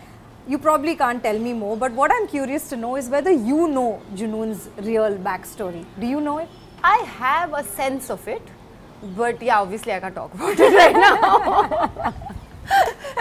You 0.48 0.58
probably 0.58 0.96
can't 0.96 1.22
tell 1.22 1.38
me 1.38 1.52
more, 1.52 1.76
but 1.76 1.92
what 1.92 2.10
I'm 2.12 2.26
curious 2.26 2.69
to 2.70 2.76
know 2.76 2.96
is 2.96 3.08
whether 3.08 3.31
you 3.31 3.69
know 3.69 4.02
Junoon's 4.14 4.69
real 4.78 5.16
backstory. 5.16 5.84
Do 5.98 6.06
you 6.06 6.20
know 6.20 6.38
it? 6.38 6.48
I 6.82 6.96
have 7.19 7.52
a 7.52 7.62
sense 7.62 8.10
of 8.10 8.26
it, 8.26 8.42
but 9.16 9.40
yeah, 9.42 9.60
obviously 9.60 9.92
I 9.92 10.00
can't 10.00 10.14
talk 10.14 10.34
about 10.34 10.58
it 10.58 10.75
right 10.82 10.92
now. 10.94 12.14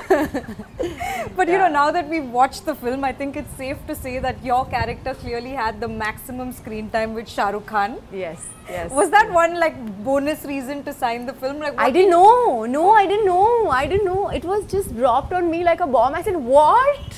But 1.36 1.47
you 1.47 1.57
know, 1.57 1.68
now 1.69 1.91
that 1.91 2.07
we've 2.09 2.30
watched 2.30 2.65
the 2.65 2.75
film, 2.75 3.03
I 3.03 3.12
think 3.13 3.38
it's 3.38 3.53
safe 3.56 3.77
to 3.88 3.95
say 3.95 4.19
that 4.19 4.44
your 4.44 4.65
character 4.65 5.13
clearly 5.13 5.51
had 5.51 5.80
the 5.80 5.88
maximum 5.88 6.51
screen 6.51 6.89
time 6.89 7.13
with 7.13 7.30
Shah 7.30 7.50
Rukh 7.50 7.65
Khan. 7.65 7.97
yes, 8.12 8.47
yes. 8.69 8.91
Was 8.91 9.09
that 9.12 9.31
one 9.31 9.59
like 9.59 9.77
bonus 10.03 10.44
reason 10.45 10.83
to 10.83 10.94
sign 10.94 11.25
the 11.25 11.33
film? 11.33 11.59
Like, 11.59 11.75
I 11.77 11.89
didn't 11.91 12.12
know. 12.12 12.65
No, 12.65 12.91
I 12.91 13.06
didn't 13.07 13.25
know. 13.25 13.69
I 13.69 13.88
didn't 13.88 14.06
know. 14.06 14.30
It 14.30 14.44
was 14.44 14.65
just 14.65 14.95
dropped 14.95 15.33
on 15.33 15.50
me 15.50 15.63
like 15.63 15.80
a 15.80 15.88
bomb. 15.88 16.13
I 16.15 16.21
said, 16.24 16.36
What? 16.38 17.13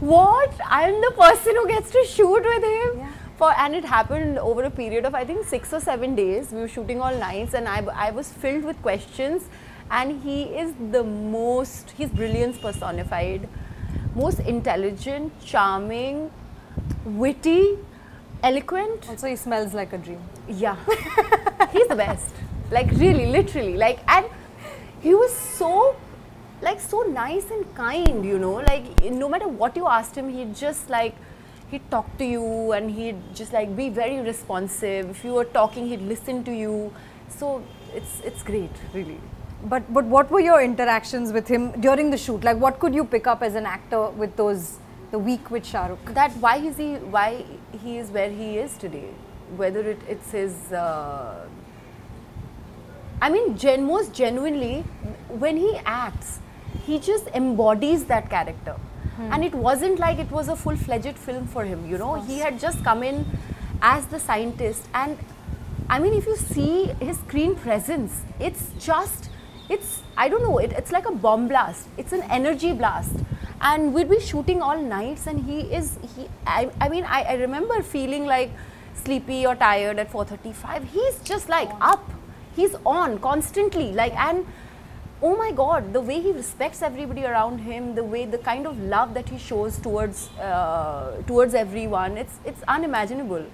What? 0.00 0.52
I'm 0.66 1.00
the 1.00 1.12
person 1.16 1.54
who 1.54 1.68
gets 1.68 1.90
to 1.90 2.04
shoot 2.08 2.42
with 2.42 2.64
him. 2.64 2.98
Yeah. 2.98 3.12
For, 3.36 3.52
and 3.58 3.74
it 3.74 3.84
happened 3.84 4.38
over 4.38 4.64
a 4.64 4.70
period 4.70 5.04
of 5.06 5.14
I 5.14 5.24
think 5.24 5.46
six 5.46 5.72
or 5.72 5.80
seven 5.80 6.14
days. 6.14 6.52
We 6.52 6.60
were 6.60 6.68
shooting 6.68 7.00
all 7.00 7.14
nights, 7.16 7.54
and 7.54 7.68
I, 7.68 7.84
I 7.94 8.10
was 8.10 8.30
filled 8.32 8.64
with 8.64 8.80
questions. 8.82 9.44
And 9.90 10.22
he 10.22 10.42
is 10.44 10.72
the 10.92 11.02
most, 11.02 11.90
he's 11.90 12.08
brilliance 12.10 12.58
personified, 12.58 13.48
most 14.14 14.40
intelligent, 14.40 15.32
charming, 15.44 16.30
witty, 17.04 17.78
eloquent. 18.42 19.08
Also, 19.08 19.26
he 19.28 19.36
smells 19.36 19.74
like 19.74 19.92
a 19.92 19.98
dream. 19.98 20.20
Yeah, 20.48 20.76
he's 21.72 21.88
the 21.88 21.96
best. 21.96 22.32
Like 22.70 22.90
really, 22.92 23.26
literally. 23.26 23.76
Like 23.76 23.98
and 24.08 24.26
he 25.00 25.14
was 25.14 25.32
so, 25.32 25.96
like 26.62 26.80
so 26.80 27.02
nice 27.02 27.50
and 27.50 27.74
kind. 27.74 28.24
You 28.24 28.38
know, 28.38 28.54
like 28.54 29.04
no 29.04 29.28
matter 29.28 29.48
what 29.48 29.76
you 29.76 29.86
asked 29.88 30.14
him, 30.14 30.28
he'd 30.28 30.54
just 30.54 30.88
like 30.88 31.14
he'd 31.70 31.88
talk 31.90 32.16
to 32.18 32.24
you 32.24 32.72
and 32.72 32.90
he'd 32.90 33.34
just 33.34 33.52
like 33.52 33.74
be 33.76 33.88
very 33.88 34.20
responsive. 34.20 35.10
If 35.10 35.24
you 35.24 35.32
were 35.34 35.44
talking, 35.44 35.88
he'd 35.88 36.02
listen 36.02 36.44
to 36.44 36.52
you. 36.52 36.92
So 37.28 37.62
it's 37.94 38.20
it's 38.24 38.42
great, 38.42 38.70
really. 38.94 39.20
But 39.64 39.92
but 39.92 40.04
what 40.04 40.30
were 40.30 40.40
your 40.40 40.62
interactions 40.62 41.32
with 41.32 41.48
him 41.48 41.72
during 41.80 42.10
the 42.10 42.16
shoot? 42.16 42.44
Like, 42.44 42.56
what 42.56 42.78
could 42.78 42.94
you 42.94 43.04
pick 43.04 43.26
up 43.26 43.42
as 43.42 43.54
an 43.54 43.66
actor 43.66 44.08
with 44.10 44.36
those 44.36 44.78
the 45.10 45.18
week 45.18 45.50
with 45.50 45.66
Shah 45.66 45.86
Rukh? 45.86 46.14
that 46.14 46.32
why 46.36 46.56
is 46.56 46.76
he 46.76 46.94
why 46.94 47.44
he 47.82 47.98
is 47.98 48.10
where 48.10 48.30
he 48.30 48.58
is 48.58 48.76
today? 48.76 49.08
Whether 49.56 49.80
it, 49.90 49.98
it's 50.08 50.30
his 50.30 50.72
uh, 50.72 51.46
i 53.22 53.28
mean 53.28 53.56
gen, 53.56 53.84
most 53.84 54.14
genuinely 54.14 54.82
when 55.28 55.56
he 55.56 55.78
acts 55.84 56.38
he 56.86 56.98
just 56.98 57.26
embodies 57.28 58.04
that 58.04 58.30
character. 58.30 58.76
And 59.18 59.44
it 59.44 59.54
wasn't 59.54 59.98
like 59.98 60.18
it 60.18 60.30
was 60.30 60.48
a 60.48 60.56
full-fledged 60.56 61.18
film 61.18 61.46
for 61.46 61.62
him 61.64 61.86
you 61.86 61.98
know? 61.98 62.14
He 62.22 62.38
had 62.38 62.58
just 62.58 62.82
come 62.82 63.02
in 63.02 63.26
as 63.82 64.06
the 64.06 64.18
scientist. 64.18 64.86
And 64.94 65.18
i 65.90 65.98
mean 65.98 66.14
if 66.14 66.26
you 66.26 66.36
see 66.36 66.86
his 67.00 67.18
screen 67.18 67.56
presence 67.56 68.22
it's 68.38 68.70
just 68.78 69.29
it's 69.70 70.02
i 70.16 70.28
don't 70.28 70.42
know 70.42 70.58
it, 70.58 70.72
it's 70.72 70.92
like 70.92 71.06
a 71.06 71.12
bomb 71.12 71.48
blast. 71.48 71.88
It's 71.96 72.12
an 72.12 72.22
energy 72.22 72.72
blast. 72.72 73.14
And 73.62 73.92
we'd 73.94 74.08
be 74.08 74.18
shooting 74.20 74.62
all 74.62 74.80
nights 74.80 75.26
and 75.26 75.44
he 75.44 75.60
is 75.78 75.98
he 76.16 76.28
i, 76.46 76.70
I 76.80 76.88
mean 76.88 77.04
I, 77.04 77.22
I 77.22 77.34
remember 77.34 77.82
feeling 77.82 78.26
like 78.26 78.50
sleepy 78.94 79.46
or 79.46 79.54
tired 79.54 79.98
at 79.98 80.10
4.35 80.10 80.84
he's 80.84 81.20
just 81.20 81.48
like 81.48 81.70
up. 81.80 82.10
He's 82.56 82.74
on 82.84 83.18
constantly. 83.20 83.92
Like 83.92 84.14
and 84.14 84.46
oh 85.22 85.36
my 85.36 85.52
god 85.52 85.92
the 85.92 86.00
way 86.00 86.20
he 86.20 86.32
respects 86.32 86.82
everybody 86.82 87.24
around 87.24 87.58
him 87.58 87.94
the 87.94 88.02
way 88.02 88.24
the 88.24 88.38
kind 88.38 88.66
of 88.66 88.78
love 88.80 89.12
that 89.14 89.28
he 89.28 89.38
shows 89.38 89.78
towards 89.78 90.28
uh, 90.38 91.22
towards 91.26 91.54
everyone 91.54 92.16
it's 92.16 92.38
it's 92.44 92.62
unimaginable 92.66 93.44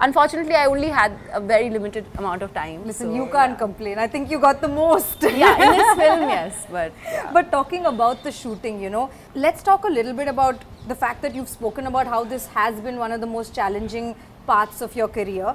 unfortunately, 0.00 0.54
I 0.54 0.66
only 0.66 0.88
had 0.88 1.12
a 1.32 1.40
very 1.40 1.70
limited 1.70 2.04
amount 2.18 2.42
of 2.42 2.52
time. 2.54 2.84
Listen, 2.86 3.08
so, 3.08 3.14
you 3.14 3.26
can't 3.26 3.52
yeah. 3.52 3.56
complain. 3.56 3.98
I 3.98 4.06
think 4.06 4.30
you 4.30 4.38
got 4.38 4.60
the 4.60 4.68
most. 4.68 5.22
Yeah, 5.22 5.54
in 5.64 5.72
this 5.78 5.96
film, 5.98 6.28
yes, 6.36 6.66
but 6.70 6.92
yeah. 7.04 7.30
But 7.32 7.50
talking 7.50 7.86
about 7.86 8.22
the 8.22 8.32
shooting, 8.32 8.80
you 8.82 8.90
know, 8.90 9.10
let's 9.34 9.62
talk 9.62 9.84
a 9.84 9.88
little 9.88 10.12
bit 10.12 10.28
about 10.28 10.64
the 10.88 10.94
fact 10.94 11.22
that 11.22 11.34
you've 11.34 11.48
spoken 11.48 11.86
about 11.86 12.06
how 12.06 12.24
this 12.24 12.46
has 12.48 12.80
been 12.80 12.98
one 12.98 13.12
of 13.12 13.20
the 13.20 13.26
most 13.26 13.54
challenging 13.54 14.14
parts 14.46 14.80
of 14.80 14.94
your 14.96 15.08
career. 15.08 15.54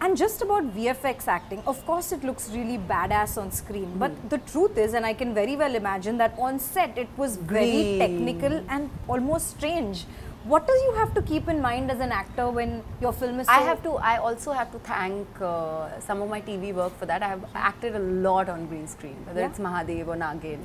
And 0.00 0.16
just 0.16 0.42
about 0.42 0.64
VFX 0.76 1.28
acting, 1.28 1.62
of 1.66 1.84
course, 1.86 2.10
it 2.12 2.24
looks 2.24 2.50
really 2.50 2.76
badass 2.78 3.38
on 3.40 3.52
screen. 3.52 3.92
But 3.98 4.10
Hmm. 4.10 4.28
the 4.28 4.38
truth 4.38 4.76
is, 4.76 4.92
and 4.92 5.06
I 5.06 5.14
can 5.14 5.32
very 5.34 5.56
well 5.56 5.74
imagine 5.74 6.18
that 6.18 6.34
on 6.38 6.58
set 6.58 6.98
it 6.98 7.08
was 7.16 7.36
very 7.36 7.96
technical 7.98 8.60
and 8.68 8.90
almost 9.08 9.50
strange. 9.56 10.04
What 10.44 10.66
do 10.66 10.74
you 10.74 10.92
have 10.96 11.14
to 11.14 11.22
keep 11.22 11.48
in 11.48 11.62
mind 11.62 11.90
as 11.90 12.00
an 12.00 12.12
actor 12.12 12.50
when 12.50 12.82
your 13.00 13.12
film 13.14 13.40
is? 13.40 13.48
I 13.48 13.60
have 13.62 13.82
to. 13.84 13.92
I 13.92 14.18
also 14.18 14.52
have 14.52 14.70
to 14.72 14.78
thank 14.80 15.26
uh, 15.40 15.98
some 16.00 16.20
of 16.20 16.28
my 16.28 16.40
TV 16.42 16.74
work 16.74 16.98
for 16.98 17.06
that. 17.06 17.22
I 17.22 17.28
have 17.28 17.44
acted 17.54 17.96
a 17.96 17.98
lot 17.98 18.50
on 18.50 18.66
green 18.66 18.86
screen, 18.86 19.16
whether 19.24 19.40
Yeah. 19.40 19.46
it's 19.46 19.58
Mahadev 19.58 20.06
or 20.08 20.16
Naagin. 20.16 20.58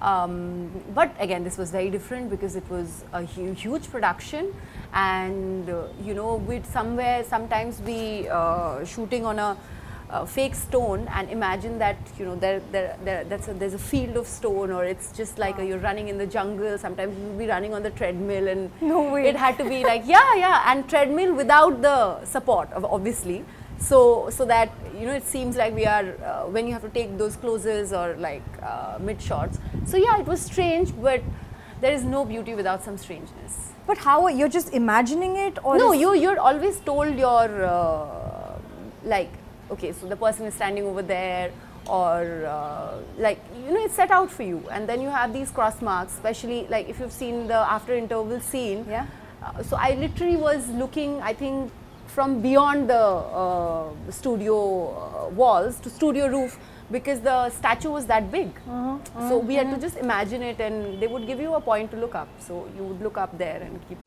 Um, 0.00 0.70
but 0.94 1.12
again, 1.18 1.44
this 1.44 1.58
was 1.58 1.70
very 1.70 1.90
different 1.90 2.30
because 2.30 2.56
it 2.56 2.66
was 2.70 3.04
a 3.12 3.22
hu- 3.24 3.52
huge 3.52 3.90
production, 3.90 4.54
and 4.94 5.68
uh, 5.68 5.88
you 6.02 6.14
know, 6.14 6.36
with 6.36 6.64
somewhere 6.72 7.22
sometimes 7.24 7.82
we 7.82 8.28
uh, 8.28 8.82
shooting 8.84 9.26
on 9.26 9.38
a 9.38 9.56
uh, 10.10 10.24
fake 10.24 10.54
stone 10.54 11.06
and 11.14 11.30
imagine 11.30 11.78
that 11.78 11.96
you 12.18 12.24
know 12.24 12.34
there, 12.34 12.60
there, 12.72 12.96
there 13.04 13.24
that's 13.24 13.48
a, 13.48 13.52
there's 13.54 13.74
a 13.74 13.78
field 13.78 14.16
of 14.16 14.26
stone 14.26 14.70
or 14.70 14.84
it's 14.84 15.12
just 15.16 15.38
like 15.38 15.58
a, 15.58 15.64
you're 15.66 15.78
running 15.78 16.08
in 16.08 16.16
the 16.18 16.26
jungle 16.26 16.78
sometimes 16.78 17.16
you'll 17.18 17.38
be 17.38 17.46
running 17.46 17.74
on 17.74 17.82
the 17.82 17.90
treadmill 17.90 18.48
and 18.48 18.70
No 18.80 19.12
way. 19.12 19.28
it 19.28 19.36
had 19.36 19.58
to 19.58 19.64
be 19.68 19.84
like 19.84 20.02
yeah 20.14 20.34
yeah 20.34 20.62
and 20.72 20.88
treadmill 20.88 21.34
without 21.34 21.82
the 21.82 22.24
support 22.24 22.72
of 22.72 22.84
obviously. 22.84 23.44
So 23.80 24.28
so 24.30 24.44
that 24.46 24.70
you 24.98 25.06
know 25.06 25.12
it 25.14 25.24
seems 25.24 25.56
like 25.56 25.72
we 25.74 25.86
are 25.86 26.06
uh, 26.24 26.46
when 26.46 26.66
you 26.66 26.72
have 26.72 26.82
to 26.82 26.88
take 26.88 27.16
those 27.16 27.36
closes 27.36 27.92
or 27.92 28.16
like 28.16 28.42
uh, 28.62 28.98
mid 29.00 29.20
shots. 29.22 29.58
So 29.86 29.96
yeah 29.96 30.18
it 30.18 30.26
was 30.26 30.40
strange 30.40 30.92
but 31.00 31.22
there 31.80 31.92
is 31.92 32.02
no 32.02 32.24
beauty 32.24 32.54
without 32.54 32.82
some 32.82 32.96
strangeness. 32.98 33.70
But 33.86 33.98
how 33.98 34.24
are 34.24 34.30
you're 34.32 34.48
just 34.48 34.72
imagining 34.74 35.36
it, 35.36 35.58
or 35.64 35.78
no 35.78 35.92
you 35.92 36.14
you're 36.14 36.40
always 36.40 36.80
told 36.80 37.14
your 37.16 37.64
uh, 37.64 38.58
like 39.04 39.30
okay 39.70 39.92
so 39.92 40.06
the 40.06 40.16
person 40.16 40.46
is 40.46 40.54
standing 40.54 40.84
over 40.84 41.02
there 41.02 41.50
or 41.88 42.44
uh, 42.46 42.98
like 43.16 43.40
you 43.66 43.72
know 43.72 43.84
it's 43.84 43.94
set 43.94 44.10
out 44.10 44.30
for 44.30 44.42
you. 44.42 44.62
And 44.70 44.88
then 44.88 45.00
you 45.00 45.08
have 45.08 45.32
these 45.32 45.50
cross 45.50 45.80
marks 45.80 46.12
especially 46.14 46.66
like 46.68 46.88
if 46.88 47.00
you've 47.00 47.12
seen 47.12 47.46
the 47.46 47.54
after 47.54 47.94
interval 47.94 48.40
scene. 48.40 48.84
Yeah. 48.88 49.06
uh, 49.42 49.62
so 49.62 49.76
i 49.76 49.94
literally 49.94 50.36
was 50.36 50.68
looking 50.70 51.12
i 51.22 51.32
think 51.32 51.70
from 52.14 52.40
beyond 52.42 52.90
the 52.90 53.04
uh, 53.42 53.90
studio 54.10 54.56
uh, 54.58 55.28
walls 55.28 55.78
to 55.80 55.88
studio 55.90 56.26
roof 56.26 56.58
because 56.90 57.20
the 57.20 57.50
statue 57.50 57.90
was 57.90 58.06
that 58.06 58.32
big. 58.32 58.50
So 59.28 59.38
we 59.38 59.54
had 59.54 59.70
to 59.74 59.78
just 59.80 59.98
imagine 59.98 60.42
it 60.42 60.58
and 60.58 61.00
they 61.00 61.06
would 61.06 61.26
give 61.26 61.38
you 61.38 61.54
a 61.54 61.60
point 61.60 61.90
to 61.90 61.96
look 61.98 62.14
up. 62.14 62.28
So 62.40 62.66
you 62.76 62.82
would 62.84 63.02
look 63.02 63.18
up 63.18 63.36
there 63.36 63.60
and 63.62 63.78
keep 63.88 63.98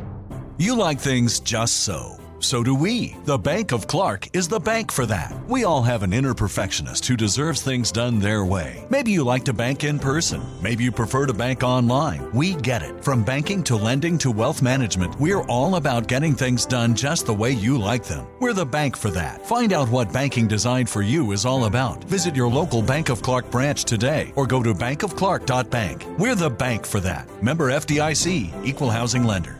You 0.58 0.75
like 0.75 1.00
things 1.00 1.39
just 1.39 1.82
so. 1.82 2.18
So 2.41 2.63
do 2.63 2.74
we. 2.74 3.15
The 3.25 3.38
Bank 3.38 3.71
of 3.71 3.86
Clark 3.86 4.36
is 4.36 4.48
the 4.48 4.60
bank 4.60 4.91
for 4.91 5.05
that. 5.05 5.31
We 5.48 5.63
all 5.63 5.83
have 5.83 6.01
an 6.01 6.12
inner 6.12 6.33
perfectionist 6.33 7.05
who 7.05 7.15
deserves 7.15 7.62
things 7.62 7.91
done 7.91 8.19
their 8.19 8.43
way. 8.43 8.86
Maybe 8.89 9.12
you 9.12 9.24
like 9.24 9.45
to 9.45 9.53
bank 9.53 9.83
in 9.83 10.00
person. 10.00 10.41
Maybe 10.62 10.83
you 10.83 10.91
prefer 10.91 11.27
to 11.27 11.33
bank 11.33 11.62
online. 11.62 12.31
We 12.33 12.55
get 12.55 12.81
it. 12.81 13.03
From 13.03 13.24
banking 13.24 13.63
to 13.65 13.75
lending 13.75 14.17
to 14.17 14.31
wealth 14.31 14.63
management, 14.63 15.19
we're 15.19 15.43
all 15.43 15.75
about 15.75 16.07
getting 16.07 16.33
things 16.33 16.65
done 16.65 16.95
just 16.95 17.27
the 17.27 17.33
way 17.33 17.51
you 17.51 17.77
like 17.77 18.05
them. 18.05 18.27
We're 18.39 18.53
the 18.53 18.65
bank 18.65 18.98
for 18.98 19.12
that. 19.12 19.45
Find 19.45 19.71
out 19.71 19.89
what 19.89 20.12
banking 20.12 20.48
designed 20.48 20.89
for 20.89 21.03
you 21.03 21.33
is 21.33 21.45
all 21.45 21.65
about. 21.65 22.03
Visit 22.05 22.36
your 22.36 22.50
local 22.50 22.81
Bank 22.81 23.10
of 23.10 23.21
Clark 23.21 23.51
branch 23.51 23.86
today 23.86 24.33
or 24.36 24.48
go 24.48 24.63
to 24.63 24.74
bankofclark.bank. 24.74 26.05
We're 26.17 26.36
the 26.36 26.50
bank 26.50 26.88
for 26.88 27.00
that. 27.01 27.29
Member 27.43 27.69
FDIC, 27.71 28.65
Equal 28.65 28.89
Housing 28.89 29.25
Lender. 29.25 29.60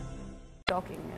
talking. 0.66 1.11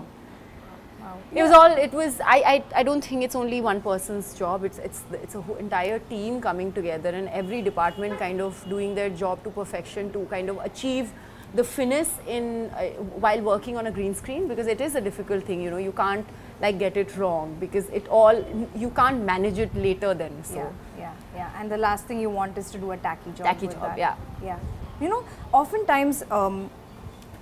It 1.34 1.42
was 1.42 1.52
all. 1.52 1.76
It 1.76 1.92
was. 1.92 2.20
I, 2.20 2.36
I. 2.54 2.64
I 2.76 2.82
don't 2.84 3.04
think 3.04 3.24
it's 3.24 3.34
only 3.34 3.60
one 3.60 3.80
person's 3.82 4.34
job. 4.38 4.64
It's. 4.64 4.78
It's. 4.78 5.02
It's 5.12 5.34
a 5.34 5.40
whole 5.40 5.56
entire 5.56 5.98
team 5.98 6.40
coming 6.40 6.72
together, 6.72 7.10
and 7.10 7.28
every 7.28 7.60
department 7.62 8.18
kind 8.18 8.40
of 8.40 8.64
doing 8.68 8.94
their 8.94 9.10
job 9.10 9.42
to 9.44 9.50
perfection 9.50 10.12
to 10.12 10.24
kind 10.26 10.48
of 10.48 10.58
achieve 10.58 11.12
the 11.54 11.64
finesse 11.64 12.12
in 12.26 12.70
uh, 12.70 12.86
while 13.24 13.40
working 13.40 13.76
on 13.76 13.86
a 13.86 13.90
green 13.90 14.14
screen 14.14 14.46
because 14.48 14.66
it 14.66 14.80
is 14.80 14.94
a 14.94 15.00
difficult 15.00 15.44
thing. 15.44 15.62
You 15.62 15.70
know, 15.70 15.78
you 15.78 15.92
can't 15.92 16.26
like 16.60 16.78
get 16.78 16.96
it 16.96 17.16
wrong 17.16 17.56
because 17.58 17.88
it 17.90 18.06
all. 18.08 18.44
You 18.76 18.90
can't 18.90 19.24
manage 19.24 19.58
it 19.58 19.74
later. 19.74 20.14
Then 20.14 20.44
so. 20.44 20.56
Yeah, 20.56 20.70
yeah, 20.98 21.14
yeah. 21.34 21.60
And 21.60 21.70
the 21.70 21.78
last 21.78 22.04
thing 22.06 22.20
you 22.20 22.30
want 22.30 22.56
is 22.58 22.70
to 22.70 22.78
do 22.78 22.92
a 22.92 22.96
tacky 22.96 23.32
job. 23.32 23.46
Tacky 23.46 23.66
job, 23.66 23.80
that. 23.80 23.98
yeah. 23.98 24.14
Yeah. 24.42 24.58
You 25.00 25.08
know, 25.08 25.24
oftentimes 25.52 26.22
um, 26.30 26.70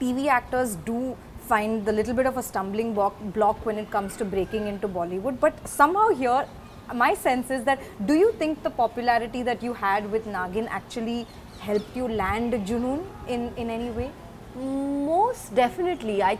TV 0.00 0.28
actors 0.28 0.76
do 0.76 1.16
find 1.48 1.84
the 1.84 1.92
little 1.92 2.14
bit 2.14 2.26
of 2.26 2.36
a 2.36 2.42
stumbling 2.42 2.94
block, 2.94 3.14
block 3.34 3.64
when 3.66 3.78
it 3.78 3.90
comes 3.90 4.16
to 4.16 4.24
breaking 4.24 4.66
into 4.66 4.88
Bollywood. 4.88 5.40
But 5.40 5.66
somehow 5.68 6.08
here, 6.08 6.46
my 6.94 7.14
sense 7.14 7.50
is 7.50 7.64
that 7.64 7.80
do 8.06 8.14
you 8.14 8.32
think 8.32 8.62
the 8.62 8.70
popularity 8.70 9.42
that 9.42 9.62
you 9.62 9.72
had 9.72 10.10
with 10.10 10.26
Naagin 10.26 10.68
actually 10.68 11.26
helped 11.60 11.96
you 11.96 12.08
land 12.08 12.52
Junoon 12.66 13.04
in, 13.28 13.52
in 13.56 13.70
any 13.70 13.90
way? 13.90 14.10
Most 14.54 15.54
definitely. 15.54 16.22
I 16.22 16.38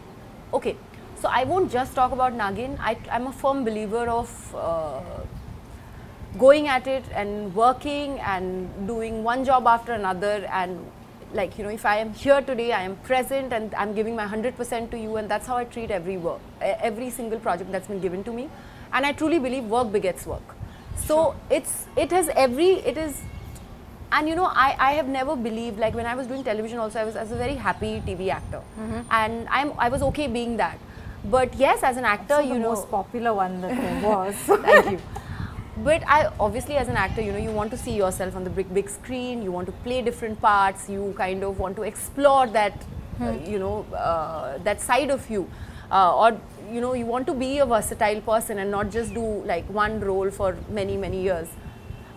okay. 0.53 0.77
So 1.17 1.29
I 1.29 1.45
won't 1.45 1.71
just 1.71 1.95
talk 1.95 2.13
about 2.13 2.33
Naagin. 2.33 2.79
I, 2.81 2.97
I'm 3.11 3.29
a 3.29 3.33
firm 3.33 3.65
believer 3.65 4.09
of 4.09 4.55
uh, 4.57 5.01
going 6.39 6.67
at 6.67 6.87
it 6.87 7.05
and 7.15 7.55
working 7.55 8.19
and 8.21 8.87
doing 8.87 9.23
one 9.23 9.45
job 9.45 9.67
after 9.67 9.93
another 9.93 10.47
and 10.51 10.85
like 11.35 11.57
you 11.59 11.65
know 11.65 11.71
if 11.71 11.85
i 11.87 11.97
am 11.97 12.13
here 12.13 12.41
today 12.43 12.73
i 12.73 12.83
am 12.83 12.97
present 13.09 13.53
and 13.53 13.75
i'm 13.75 13.95
giving 13.95 14.15
my 14.17 14.27
100% 14.27 14.91
to 14.91 14.99
you 14.99 15.17
and 15.17 15.31
that's 15.31 15.47
how 15.47 15.57
i 15.57 15.65
treat 15.65 15.91
every 15.91 16.17
work 16.17 16.41
every 16.61 17.11
single 17.11 17.39
project 17.39 17.73
that's 17.73 17.89
been 17.89 18.01
given 18.01 18.23
to 18.25 18.33
me. 18.33 18.49
And 18.93 19.07
i 19.07 19.13
truly 19.13 19.39
believe 19.39 19.65
work 19.65 19.91
begets 19.93 20.27
work. 20.27 20.43
So 20.97 21.35
it's 21.51 21.87
it 21.97 22.11
has 22.11 22.29
every 22.37 22.73
it 22.91 22.99
is 22.99 23.23
and 24.13 24.29
you 24.29 24.35
know 24.35 24.45
I, 24.45 24.77
I 24.79 24.93
have 24.93 25.09
never 25.09 25.35
believed 25.35 25.79
like 25.79 25.95
when 25.95 26.05
i 26.05 26.15
was 26.15 26.27
doing 26.27 26.45
television 26.45 26.79
also 26.79 27.01
i 27.01 27.05
was 27.05 27.17
as 27.17 27.33
a 27.33 27.37
very 27.37 27.55
happy 27.55 28.03
tv 28.07 28.29
actor. 28.29 28.61
Mm-hmm. 28.79 29.01
And 29.11 29.49
i'm 29.49 29.73
i 29.79 29.89
was 29.89 30.03
okay 30.11 30.27
being 30.27 30.57
that. 30.59 30.79
But 31.25 31.55
yes 31.55 31.83
as 31.83 31.97
an 31.97 32.05
actor 32.05 32.43
you 32.43 32.55
the 32.55 32.59
know 32.59 32.71
most 32.71 32.91
popular 32.91 33.33
one 33.33 33.61
that 33.63 33.77
there 33.77 34.03
was. 34.11 34.35
Thank 34.35 34.91
you. 34.93 35.01
But 35.79 36.03
I 36.07 36.31
obviously, 36.39 36.77
as 36.77 36.89
an 36.89 36.97
actor, 36.97 37.23
you 37.23 37.33
know, 37.33 37.39
you 37.39 37.51
want 37.51 37.71
to 37.71 37.79
see 37.79 37.97
yourself 37.97 38.37
on 38.37 38.45
the 38.45 38.51
big, 38.51 38.73
big 38.75 38.91
screen. 38.91 39.43
You 39.43 39.53
want 39.53 39.67
to 39.67 39.73
play 39.85 40.03
different 40.03 40.41
parts. 40.41 40.89
You 40.89 41.15
kind 41.17 41.43
of 41.43 41.59
want 41.59 41.77
to 41.77 41.83
explore 41.83 42.47
that, 42.49 42.75
uh, 43.21 43.33
you 43.47 43.59
know, 43.59 43.87
uh, 43.95 44.59
that 44.59 44.83
side 44.83 45.11
of 45.11 45.29
you, 45.31 45.51
uh, 45.91 46.15
or 46.15 46.39
you 46.71 46.81
know, 46.81 46.93
you 46.93 47.07
want 47.07 47.27
to 47.27 47.35
be 47.35 47.59
a 47.59 47.67
versatile 47.67 48.21
person 48.21 48.59
and 48.59 48.71
not 48.71 48.91
just 48.91 49.15
do 49.15 49.25
like 49.45 49.65
one 49.67 49.99
role 50.01 50.31
for 50.31 50.57
many, 50.69 50.97
many 50.97 51.23
years. 51.23 51.49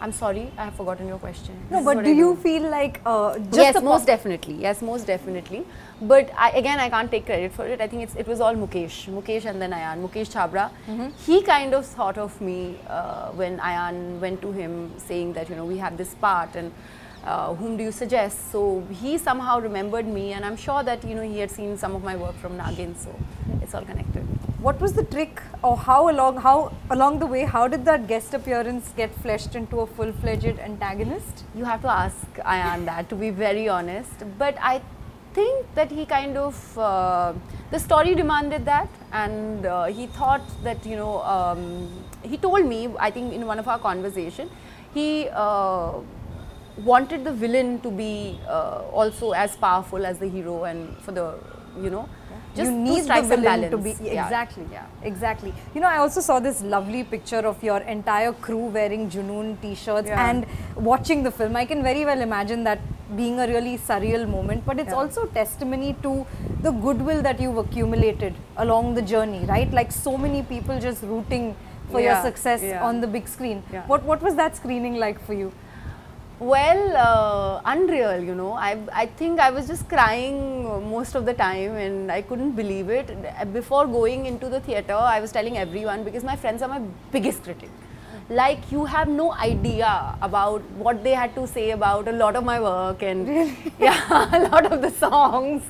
I'm 0.01 0.11
sorry, 0.11 0.51
I 0.57 0.65
have 0.65 0.75
forgotten 0.75 1.07
your 1.07 1.17
question. 1.17 1.55
no, 1.71 1.83
but 1.83 2.03
do 2.03 2.09
I 2.09 2.13
you 2.13 2.35
feel 2.35 2.69
like 2.69 3.01
uh, 3.05 3.37
just 3.39 3.57
yes, 3.57 3.81
most 3.81 4.05
definitely. 4.05 4.55
Yes, 4.55 4.81
most 4.81 5.07
definitely. 5.07 5.65
But 6.01 6.29
I, 6.37 6.49
again, 6.51 6.79
I 6.79 6.89
can't 6.89 7.09
take 7.09 7.25
credit 7.25 7.53
for 7.53 7.65
it. 7.65 7.79
I 7.79 7.87
think 7.87 8.03
it's, 8.03 8.15
it 8.15 8.27
was 8.27 8.41
all 8.41 8.53
Mukesh. 8.53 9.07
Mukesh 9.07 9.45
and 9.45 9.61
then 9.61 9.71
Ayan. 9.71 10.07
Mukesh 10.07 10.31
Chhabra. 10.33 10.69
Mm-hmm. 10.87 11.09
He 11.25 11.41
kind 11.41 11.73
of 11.73 11.85
thought 11.85 12.17
of 12.17 12.39
me 12.41 12.77
uh, 12.87 13.29
when 13.31 13.57
Ayan 13.59 14.19
went 14.19 14.41
to 14.41 14.51
him 14.51 14.91
saying 14.97 15.33
that, 15.33 15.49
you 15.49 15.55
know, 15.55 15.65
we 15.65 15.77
have 15.77 15.97
this 15.97 16.13
part 16.15 16.55
and 16.55 16.71
uh, 17.23 17.53
whom 17.55 17.77
do 17.77 17.83
you 17.83 17.91
suggest? 17.91 18.51
So 18.51 18.83
he 18.91 19.17
somehow 19.17 19.59
remembered 19.59 20.07
me 20.07 20.33
and 20.33 20.45
I'm 20.45 20.57
sure 20.57 20.83
that, 20.83 21.03
you 21.03 21.15
know, 21.15 21.23
he 21.23 21.39
had 21.39 21.49
seen 21.49 21.77
some 21.77 21.95
of 21.95 22.03
my 22.03 22.15
work 22.15 22.35
from 22.35 22.57
Naagin. 22.57 22.95
So 22.97 23.15
it's 23.61 23.73
all 23.73 23.85
connected. 23.85 24.27
What 24.61 24.79
was 24.79 24.93
the 24.93 25.03
trick, 25.03 25.41
or 25.61 25.77
how 25.77 26.09
along 26.09 26.37
how 26.37 26.71
along 26.89 27.19
the 27.19 27.25
way, 27.25 27.43
how 27.43 27.67
did 27.67 27.83
that 27.85 28.07
guest 28.07 28.33
appearance 28.33 28.91
get 28.95 29.13
fleshed 29.13 29.53
into 29.53 29.81
a 29.81 29.85
full-fledged 29.85 30.59
antagonist? 30.59 31.43
You 31.53 31.65
have 31.65 31.81
to 31.81 31.91
ask 31.91 32.25
Ayan 32.37 32.85
that, 32.85 33.09
to 33.09 33.15
be 33.15 33.31
very 33.31 33.67
honest. 33.67 34.23
But 34.39 34.57
I 34.61 34.81
think 35.33 35.67
that 35.75 35.91
he 35.91 36.05
kind 36.05 36.37
of, 36.37 36.77
uh, 36.77 37.33
the 37.69 37.79
story 37.79 38.15
demanded 38.15 38.65
that, 38.65 38.87
and 39.11 39.65
uh, 39.65 39.83
he 39.85 40.07
thought 40.07 40.41
that, 40.63 40.85
you 40.85 40.95
know, 40.95 41.21
um, 41.23 41.89
he 42.23 42.37
told 42.37 42.65
me, 42.65 42.89
I 42.97 43.11
think 43.11 43.33
in 43.33 43.45
one 43.45 43.59
of 43.59 43.67
our 43.67 43.77
conversation, 43.77 44.49
he 44.93 45.27
uh, 45.33 45.91
wanted 46.77 47.25
the 47.25 47.33
villain 47.33 47.81
to 47.81 47.91
be 47.91 48.39
uh, 48.47 48.83
also 48.93 49.31
as 49.31 49.57
powerful 49.57 50.05
as 50.05 50.17
the 50.17 50.27
hero 50.27 50.63
and 50.63 50.97
for 50.99 51.11
the, 51.11 51.33
you 51.81 51.89
know, 51.89 52.07
just 52.55 52.71
you 52.71 52.77
need 52.77 53.05
the 53.05 53.21
villain 53.31 53.69
to 53.71 53.77
be 53.85 53.91
Yeah, 54.01 54.23
exactly 54.25 54.65
Yeah. 54.71 54.85
exactly 55.11 55.53
you 55.75 55.81
know 55.81 55.87
i 55.87 55.97
also 56.03 56.21
saw 56.27 56.39
this 56.47 56.61
lovely 56.75 57.03
picture 57.13 57.43
of 57.51 57.63
your 57.69 57.79
entire 57.95 58.33
crew 58.47 58.65
wearing 58.77 59.09
junoon 59.15 59.49
t-shirts 59.61 60.07
Yeah. 60.13 60.25
and 60.27 60.45
watching 60.91 61.23
the 61.27 61.31
film 61.39 61.55
i 61.63 61.65
can 61.73 61.83
very 61.89 62.05
well 62.11 62.21
imagine 62.29 62.63
that 62.69 62.79
being 63.21 63.39
a 63.39 63.47
really 63.53 63.77
surreal 63.89 64.27
moment 64.37 64.65
but 64.65 64.79
it's 64.85 64.95
Yeah. 64.95 65.01
also 65.03 65.25
testimony 65.39 65.91
to 66.07 66.13
the 66.67 66.71
goodwill 66.87 67.21
that 67.29 67.39
you've 67.45 67.57
accumulated 67.65 68.33
along 68.65 68.93
the 68.99 69.01
journey 69.13 69.43
right 69.53 69.71
like 69.81 69.91
so 69.91 70.17
many 70.25 70.41
people 70.55 70.79
just 70.89 71.03
rooting 71.13 71.55
for 71.91 71.99
your 72.01 72.15
success 72.23 72.63
on 72.81 72.99
the 73.01 73.07
big 73.15 73.27
screen. 73.27 73.59
What 73.91 74.03
what 74.11 74.23
was 74.27 74.35
that 74.37 74.55
screening 74.59 74.95
like 75.01 75.19
for 75.25 75.33
you? 75.39 75.51
Well, 76.39 76.97
uh, 76.97 77.61
unreal, 77.63 78.21
you 78.21 78.35
know. 78.35 78.53
I, 78.53 78.77
I 78.91 79.05
think 79.05 79.39
I 79.39 79.51
was 79.51 79.67
just 79.67 79.87
crying 79.87 80.63
most 80.89 81.15
of 81.15 81.25
the 81.25 81.33
time 81.33 81.75
and 81.75 82.11
I 82.11 82.21
couldn't 82.21 82.51
believe 82.51 82.89
it. 82.89 83.09
Before 83.53 83.87
going 83.87 84.25
into 84.25 84.49
the 84.49 84.59
theatre, 84.59 84.93
I 84.93 85.21
was 85.21 85.31
telling 85.31 85.57
everyone 85.57 86.03
because 86.03 86.23
my 86.25 86.35
friends 86.35 86.61
are 86.61 86.67
my 86.67 86.81
biggest 87.11 87.43
critic. 87.43 87.69
Like, 88.27 88.69
you 88.71 88.85
have 88.85 89.07
no 89.07 89.31
idea 89.33 90.17
about 90.21 90.61
what 90.71 91.03
they 91.03 91.11
had 91.11 91.33
to 91.35 91.47
say 91.47 91.71
about 91.71 92.07
a 92.07 92.11
lot 92.11 92.35
of 92.35 92.43
my 92.43 92.59
work 92.59 93.03
and 93.03 93.55
yeah, 93.79 94.29
a 94.35 94.49
lot 94.49 94.69
of 94.71 94.81
the 94.81 94.89
songs. 94.91 95.63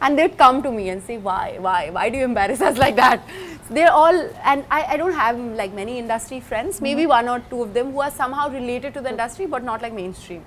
And 0.00 0.16
they'd 0.16 0.36
come 0.38 0.62
to 0.62 0.70
me 0.70 0.90
and 0.90 1.02
say, 1.02 1.16
Why, 1.16 1.56
why, 1.58 1.90
why 1.90 2.10
do 2.10 2.18
you 2.18 2.24
embarrass 2.24 2.60
us 2.60 2.78
like 2.78 2.96
that? 2.96 3.20
They're 3.68 3.90
all, 3.90 4.14
and 4.44 4.64
I, 4.70 4.84
I 4.90 4.96
don't 4.96 5.12
have 5.12 5.38
like 5.38 5.72
many 5.74 5.98
industry 5.98 6.38
friends, 6.38 6.80
maybe 6.80 7.02
mm-hmm. 7.02 7.08
one 7.08 7.28
or 7.28 7.40
two 7.50 7.62
of 7.62 7.74
them 7.74 7.92
who 7.92 8.00
are 8.00 8.10
somehow 8.10 8.48
related 8.48 8.94
to 8.94 9.00
the 9.00 9.10
industry 9.10 9.46
but 9.46 9.64
not 9.64 9.82
like 9.82 9.92
mainstream. 9.92 10.44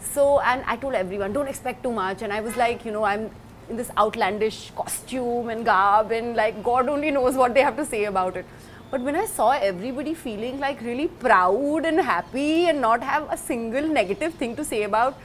So, 0.00 0.40
and 0.40 0.64
I 0.66 0.76
told 0.76 0.94
everyone, 0.94 1.32
don't 1.32 1.48
expect 1.48 1.82
too 1.82 1.92
much. 1.92 2.22
And 2.22 2.32
I 2.32 2.40
was 2.40 2.56
like, 2.56 2.84
you 2.84 2.92
know, 2.92 3.04
I'm 3.04 3.30
in 3.68 3.76
this 3.76 3.90
outlandish 3.96 4.72
costume 4.74 5.50
and 5.50 5.64
garb, 5.64 6.12
and 6.12 6.34
like 6.34 6.62
God 6.62 6.88
only 6.88 7.10
knows 7.10 7.36
what 7.36 7.54
they 7.54 7.60
have 7.60 7.76
to 7.76 7.84
say 7.84 8.04
about 8.04 8.36
it. 8.36 8.46
But 8.90 9.02
when 9.02 9.16
I 9.16 9.26
saw 9.26 9.50
everybody 9.50 10.14
feeling 10.14 10.58
like 10.58 10.80
really 10.80 11.08
proud 11.08 11.84
and 11.84 12.00
happy 12.00 12.68
and 12.68 12.80
not 12.80 13.02
have 13.02 13.30
a 13.30 13.36
single 13.36 13.86
negative 13.86 14.34
thing 14.34 14.56
to 14.56 14.64
say 14.64 14.82
about 14.82 15.18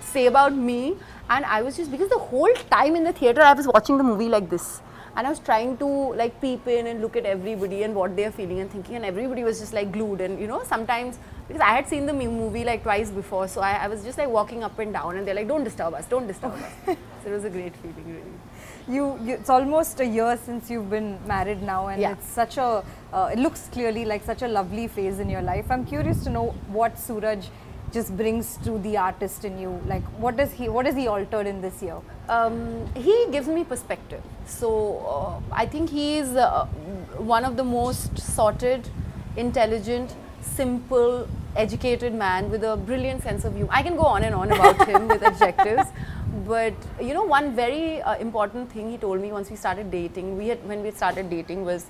say 0.00 0.26
about 0.26 0.54
me, 0.54 0.96
and 1.30 1.44
I 1.44 1.62
was 1.62 1.76
just 1.76 1.90
because 1.90 2.08
the 2.08 2.18
whole 2.18 2.52
time 2.70 2.96
in 2.96 3.04
the 3.04 3.12
theater 3.12 3.42
I 3.42 3.52
was 3.52 3.66
watching 3.66 3.98
the 3.98 4.04
movie 4.04 4.28
like 4.28 4.48
this. 4.50 4.80
And 5.16 5.26
I 5.26 5.30
was 5.30 5.38
trying 5.40 5.76
to 5.78 5.86
like 6.14 6.40
peep 6.40 6.66
in 6.66 6.86
and 6.86 7.00
look 7.02 7.16
at 7.16 7.26
everybody 7.26 7.82
and 7.82 7.94
what 7.94 8.16
they 8.16 8.24
are 8.24 8.30
feeling 8.30 8.60
and 8.60 8.70
thinking, 8.70 8.96
and 8.96 9.04
everybody 9.04 9.44
was 9.44 9.60
just 9.60 9.72
like 9.74 9.92
glued. 9.92 10.20
And 10.22 10.40
you 10.40 10.46
know, 10.46 10.62
sometimes 10.64 11.18
because 11.48 11.60
I 11.60 11.70
had 11.76 11.88
seen 11.88 12.06
the 12.06 12.12
movie 12.14 12.64
like 12.64 12.82
twice 12.82 13.10
before, 13.10 13.46
so 13.48 13.60
I, 13.60 13.72
I 13.84 13.88
was 13.88 14.02
just 14.04 14.16
like 14.16 14.28
walking 14.28 14.62
up 14.64 14.78
and 14.78 14.92
down, 14.92 15.16
and 15.16 15.26
they're 15.26 15.34
like, 15.34 15.48
"Don't 15.48 15.64
disturb 15.64 15.94
us, 15.94 16.06
don't 16.06 16.26
disturb 16.26 16.52
us." 16.52 16.96
So 17.22 17.30
it 17.30 17.34
was 17.34 17.44
a 17.44 17.50
great 17.50 17.76
feeling, 17.76 18.04
really. 18.14 18.94
You, 18.96 19.16
you 19.22 19.34
it's 19.34 19.48
almost 19.48 20.00
a 20.00 20.04
year 20.04 20.36
since 20.44 20.68
you've 20.70 20.90
been 20.90 21.18
married 21.26 21.62
now, 21.62 21.86
and 21.88 22.00
Yeah. 22.02 22.12
it's 22.12 22.26
such 22.26 22.56
a 22.56 22.82
uh, 23.12 23.30
it 23.32 23.38
looks 23.38 23.68
clearly 23.68 24.04
like 24.04 24.24
such 24.24 24.42
a 24.42 24.48
lovely 24.48 24.88
phase 24.88 25.20
in 25.20 25.28
your 25.30 25.42
life. 25.42 25.70
I'm 25.70 25.84
curious 25.84 26.24
to 26.24 26.30
know 26.30 26.46
what 26.78 26.98
Suraj 26.98 27.46
just 27.92 28.16
brings 28.16 28.56
to 28.64 28.78
the 28.78 28.96
artist 28.96 29.44
in 29.44 29.58
you. 29.58 29.80
Like, 29.86 30.02
what 30.18 30.36
does 30.36 30.52
he 30.52 30.68
what 30.68 30.86
has 30.86 30.94
he 30.94 31.06
altered 31.08 31.46
in 31.46 31.60
this 31.60 31.82
year? 31.82 32.00
um, 32.28 32.86
he 32.94 33.26
gives 33.30 33.48
me 33.48 33.64
perspective. 33.64 34.22
So 34.46 34.98
uh, 34.98 35.54
I 35.54 35.66
think 35.66 35.90
he 35.90 36.18
is 36.18 36.36
uh, 36.36 36.66
one 37.18 37.44
of 37.44 37.56
the 37.56 37.64
most 37.64 38.18
sorted, 38.18 38.88
intelligent, 39.36 40.14
simple, 40.40 41.28
educated 41.56 42.14
man 42.14 42.50
with 42.50 42.64
a 42.64 42.76
brilliant 42.76 43.22
sense 43.22 43.44
of 43.44 43.54
humor. 43.54 43.70
I 43.72 43.82
can 43.82 43.96
go 43.96 44.02
on 44.02 44.24
and 44.24 44.34
on 44.34 44.52
about 44.52 44.86
him 44.92 45.08
with 45.08 45.22
adjectives. 45.22 45.88
But 46.46 46.74
you 47.00 47.14
know, 47.14 47.24
one 47.24 47.54
very 47.54 48.00
uh, 48.02 48.16
important 48.16 48.72
thing 48.72 48.90
he 48.90 48.96
told 48.96 49.20
me 49.20 49.32
once 49.32 49.50
we 49.50 49.56
started 49.56 49.90
dating, 49.90 50.36
we 50.38 50.48
had 50.48 50.66
when 50.66 50.82
we 50.82 50.90
started 50.90 51.28
dating 51.28 51.64
was, 51.64 51.86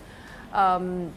um, 0.52 1.12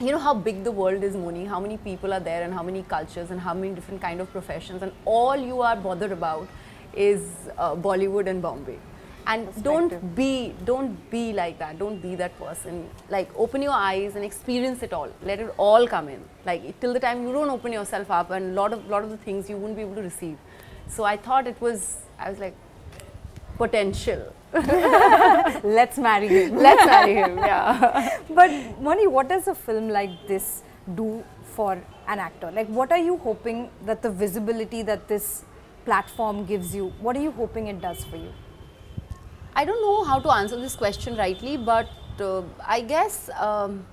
you 0.00 0.12
know 0.12 0.18
how 0.18 0.32
big 0.34 0.62
the 0.64 0.70
world 0.70 1.02
is, 1.02 1.14
Mouni, 1.14 1.46
how 1.46 1.58
many 1.58 1.76
people 1.76 2.12
are 2.12 2.20
there 2.20 2.42
and 2.42 2.54
how 2.54 2.62
many 2.62 2.82
cultures 2.84 3.30
and 3.30 3.40
how 3.40 3.52
many 3.52 3.74
different 3.74 4.00
kind 4.00 4.20
of 4.20 4.30
professions 4.30 4.82
and 4.82 4.92
all 5.04 5.36
you 5.36 5.60
are 5.60 5.76
bothered 5.76 6.12
about 6.12 6.48
is 6.94 7.22
uh, 7.56 7.74
Bollywood 7.74 8.28
and 8.28 8.40
Bombay. 8.40 8.78
And 9.26 9.62
don't 9.62 10.14
be, 10.14 10.54
don't 10.64 11.10
be 11.10 11.34
like 11.34 11.58
that. 11.58 11.78
Don't 11.78 12.00
be 12.00 12.14
that 12.14 12.38
person. 12.38 12.88
Like 13.10 13.28
open 13.36 13.60
your 13.60 13.72
eyes 13.72 14.16
and 14.16 14.24
experience 14.24 14.82
it 14.82 14.94
all. 14.94 15.10
Let 15.22 15.40
it 15.40 15.52
all 15.58 15.86
come 15.86 16.08
in. 16.08 16.22
Like 16.46 16.80
till 16.80 16.94
the 16.94 17.00
time 17.00 17.26
you 17.26 17.32
don't 17.32 17.50
open 17.50 17.70
yourself 17.70 18.10
up, 18.10 18.30
and 18.30 18.54
lot 18.54 18.72
of 18.72 18.88
lot 18.88 19.04
of 19.04 19.10
the 19.10 19.18
things 19.18 19.50
you 19.50 19.58
wouldn't 19.58 19.76
be 19.76 19.82
able 19.82 19.96
to 19.96 20.02
receive. 20.02 20.38
So 20.86 21.04
I 21.04 21.18
thought 21.18 21.46
it 21.46 21.60
was. 21.60 21.98
I 22.18 22.30
was 22.30 22.38
like 22.38 22.56
potential. 23.58 24.32
Let's 24.52 25.98
marry 25.98 26.28
him. 26.28 26.56
Let's 26.66 26.86
marry 26.86 27.14
him. 27.14 27.36
Yeah. 27.36 28.18
but 28.30 28.50
Mouni, 28.80 29.06
what 29.10 29.28
does 29.28 29.48
a 29.48 29.54
film 29.54 29.90
like 29.90 30.26
this 30.26 30.62
do 30.94 31.22
for 31.54 31.72
an 31.72 32.18
actor? 32.18 32.50
Like, 32.50 32.68
what 32.68 32.90
are 32.92 32.98
you 32.98 33.18
hoping 33.18 33.70
that 33.84 34.02
the 34.02 34.10
visibility 34.10 34.82
that 34.82 35.06
this 35.08 35.44
platform 35.84 36.46
gives 36.46 36.74
you? 36.74 36.92
What 37.00 37.16
are 37.16 37.22
you 37.22 37.32
hoping 37.32 37.66
it 37.66 37.80
does 37.82 38.04
for 38.04 38.16
you? 38.16 38.32
I 39.54 39.64
don't 39.64 39.82
know 39.82 40.04
how 40.04 40.20
to 40.20 40.30
answer 40.30 40.58
this 40.58 40.76
question 40.76 41.16
rightly, 41.16 41.56
but 41.56 41.88
uh, 42.20 42.42
I 42.64 42.80
guess 42.80 43.28
um, 43.38 43.84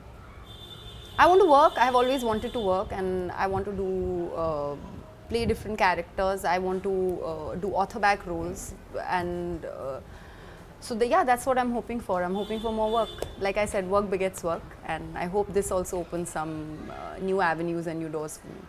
I 1.18 1.28
want 1.28 1.42
to 1.42 1.50
work. 1.50 1.74
I 1.78 1.86
have 1.86 1.96
always 1.96 2.24
wanted 2.24 2.54
to 2.54 2.60
work, 2.60 2.92
and 2.92 3.32
I 3.32 3.48
want 3.48 3.66
to 3.66 3.72
do 3.72 4.32
uh, 4.36 4.76
play 5.30 5.46
different 5.46 5.78
characters. 5.78 6.46
I 6.46 6.58
want 6.60 6.84
to 6.84 7.22
uh, 7.24 7.56
do 7.56 7.72
author 7.72 8.00
back 8.00 8.26
roles, 8.26 8.74
and 9.08 9.66
uh, 9.66 10.00
so 10.80 10.96
the, 10.96 11.08
yeah, 11.08 11.24
that's 11.24 11.46
what 11.46 11.58
I'm 11.58 11.72
hoping 11.72 12.00
for. 12.00 12.24
I'm 12.24 12.36
hoping 12.36 12.60
for 12.60 12.72
more 12.72 12.92
work. 12.92 13.10
Like 13.40 13.58
I 13.58 13.66
said, 13.66 13.90
work 13.90 14.10
begets 14.10 14.44
work, 14.44 14.64
and 14.86 15.18
I 15.18 15.26
hope 15.26 15.52
this 15.54 15.72
also 15.72 16.00
opens 16.00 16.30
some 16.30 16.78
uh, 16.90 17.18
new 17.20 17.42
avenues 17.42 17.88
and 17.88 18.00
new 18.00 18.10
doors 18.10 18.38
for 18.38 18.48
me. 18.48 18.62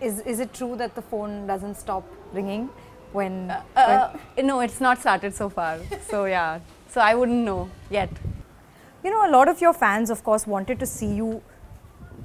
Is, 0.00 0.20
is 0.20 0.40
it 0.40 0.54
true 0.54 0.76
that 0.76 0.94
the 0.94 1.02
phone 1.02 1.46
doesn't 1.46 1.76
stop 1.76 2.04
ringing 2.32 2.70
when, 3.12 3.54
Uh, 3.76 4.16
no, 4.42 4.60
it's 4.60 4.80
not 4.80 5.00
started 5.00 5.34
so 5.34 5.48
far. 5.48 5.78
So 6.08 6.24
yeah, 6.24 6.60
so 6.88 7.00
I 7.00 7.14
wouldn't 7.14 7.44
know 7.44 7.70
yet. 7.90 8.10
You 9.04 9.10
know, 9.10 9.26
a 9.28 9.30
lot 9.30 9.48
of 9.48 9.60
your 9.60 9.72
fans, 9.72 10.10
of 10.10 10.22
course, 10.24 10.46
wanted 10.46 10.78
to 10.80 10.86
see 10.86 11.06
you 11.06 11.42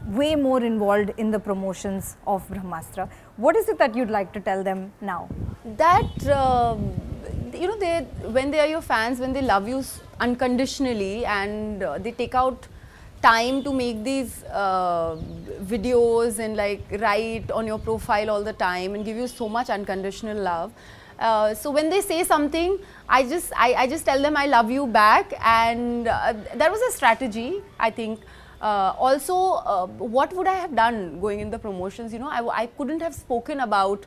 way 0.07 0.35
more 0.35 0.63
involved 0.63 1.11
in 1.17 1.31
the 1.31 1.39
promotions 1.39 2.17
of 2.25 2.47
Brahmastra. 2.49 3.09
What 3.35 3.55
is 3.55 3.69
it 3.69 3.77
that 3.77 3.95
you'd 3.95 4.09
like 4.09 4.33
to 4.33 4.39
tell 4.39 4.63
them 4.63 4.91
now? 5.01 5.27
that 5.75 6.27
um, 6.29 6.93
you 7.53 7.67
know 7.67 7.77
they 7.77 7.99
when 8.31 8.51
they 8.51 8.59
are 8.59 8.67
your 8.67 8.81
fans 8.81 9.19
when 9.19 9.33
they 9.33 9.41
love 9.41 9.67
you 9.67 9.83
unconditionally 10.19 11.25
and 11.25 11.83
uh, 11.83 11.97
they 11.97 12.11
take 12.11 12.33
out 12.33 12.67
time 13.21 13.63
to 13.63 13.73
make 13.73 14.03
these 14.03 14.43
uh, 14.45 15.17
videos 15.63 16.39
and 16.39 16.55
like 16.55 16.81
write 16.99 17.51
on 17.51 17.67
your 17.67 17.79
profile 17.79 18.29
all 18.29 18.43
the 18.43 18.53
time 18.53 18.95
and 18.95 19.03
give 19.03 19.17
you 19.17 19.27
so 19.27 19.49
much 19.49 19.69
unconditional 19.69 20.37
love 20.37 20.71
uh, 21.19 21.53
so 21.53 21.71
when 21.71 21.89
they 21.89 21.99
say 21.99 22.23
something 22.23 22.77
i 23.09 23.23
just 23.23 23.51
I, 23.57 23.73
I 23.73 23.87
just 23.87 24.05
tell 24.05 24.21
them 24.21 24.37
i 24.37 24.45
love 24.45 24.69
you 24.71 24.85
back 24.85 25.33
and 25.43 26.07
uh, 26.07 26.33
that 26.55 26.71
was 26.71 26.79
a 26.81 26.91
strategy 26.95 27.61
i 27.79 27.89
think 27.89 28.19
uh, 28.61 28.93
also, 28.97 29.35
uh, 29.35 29.85
what 29.85 30.33
would 30.33 30.47
I 30.47 30.55
have 30.55 30.75
done 30.75 31.19
going 31.19 31.39
in 31.39 31.49
the 31.49 31.59
promotions? 31.59 32.11
You 32.11 32.19
know, 32.19 32.29
I, 32.29 32.63
I 32.63 32.65
couldn't 32.65 33.01
have 33.01 33.13
spoken 33.13 33.59
about. 33.59 34.05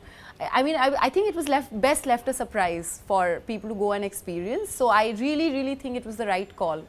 I 0.51 0.61
mean, 0.63 0.75
I, 0.75 0.93
I 0.99 1.09
think 1.09 1.29
it 1.29 1.35
was 1.35 1.47
left 1.47 1.79
best 1.79 2.05
left 2.05 2.27
a 2.27 2.33
surprise 2.33 3.01
for 3.07 3.41
people 3.47 3.69
to 3.69 3.75
go 3.75 3.93
and 3.93 4.03
experience. 4.03 4.69
So 4.69 4.89
I 4.89 5.11
really, 5.19 5.51
really 5.51 5.75
think 5.75 5.95
it 5.95 6.05
was 6.05 6.17
the 6.17 6.27
right 6.27 6.53
call 6.55 6.83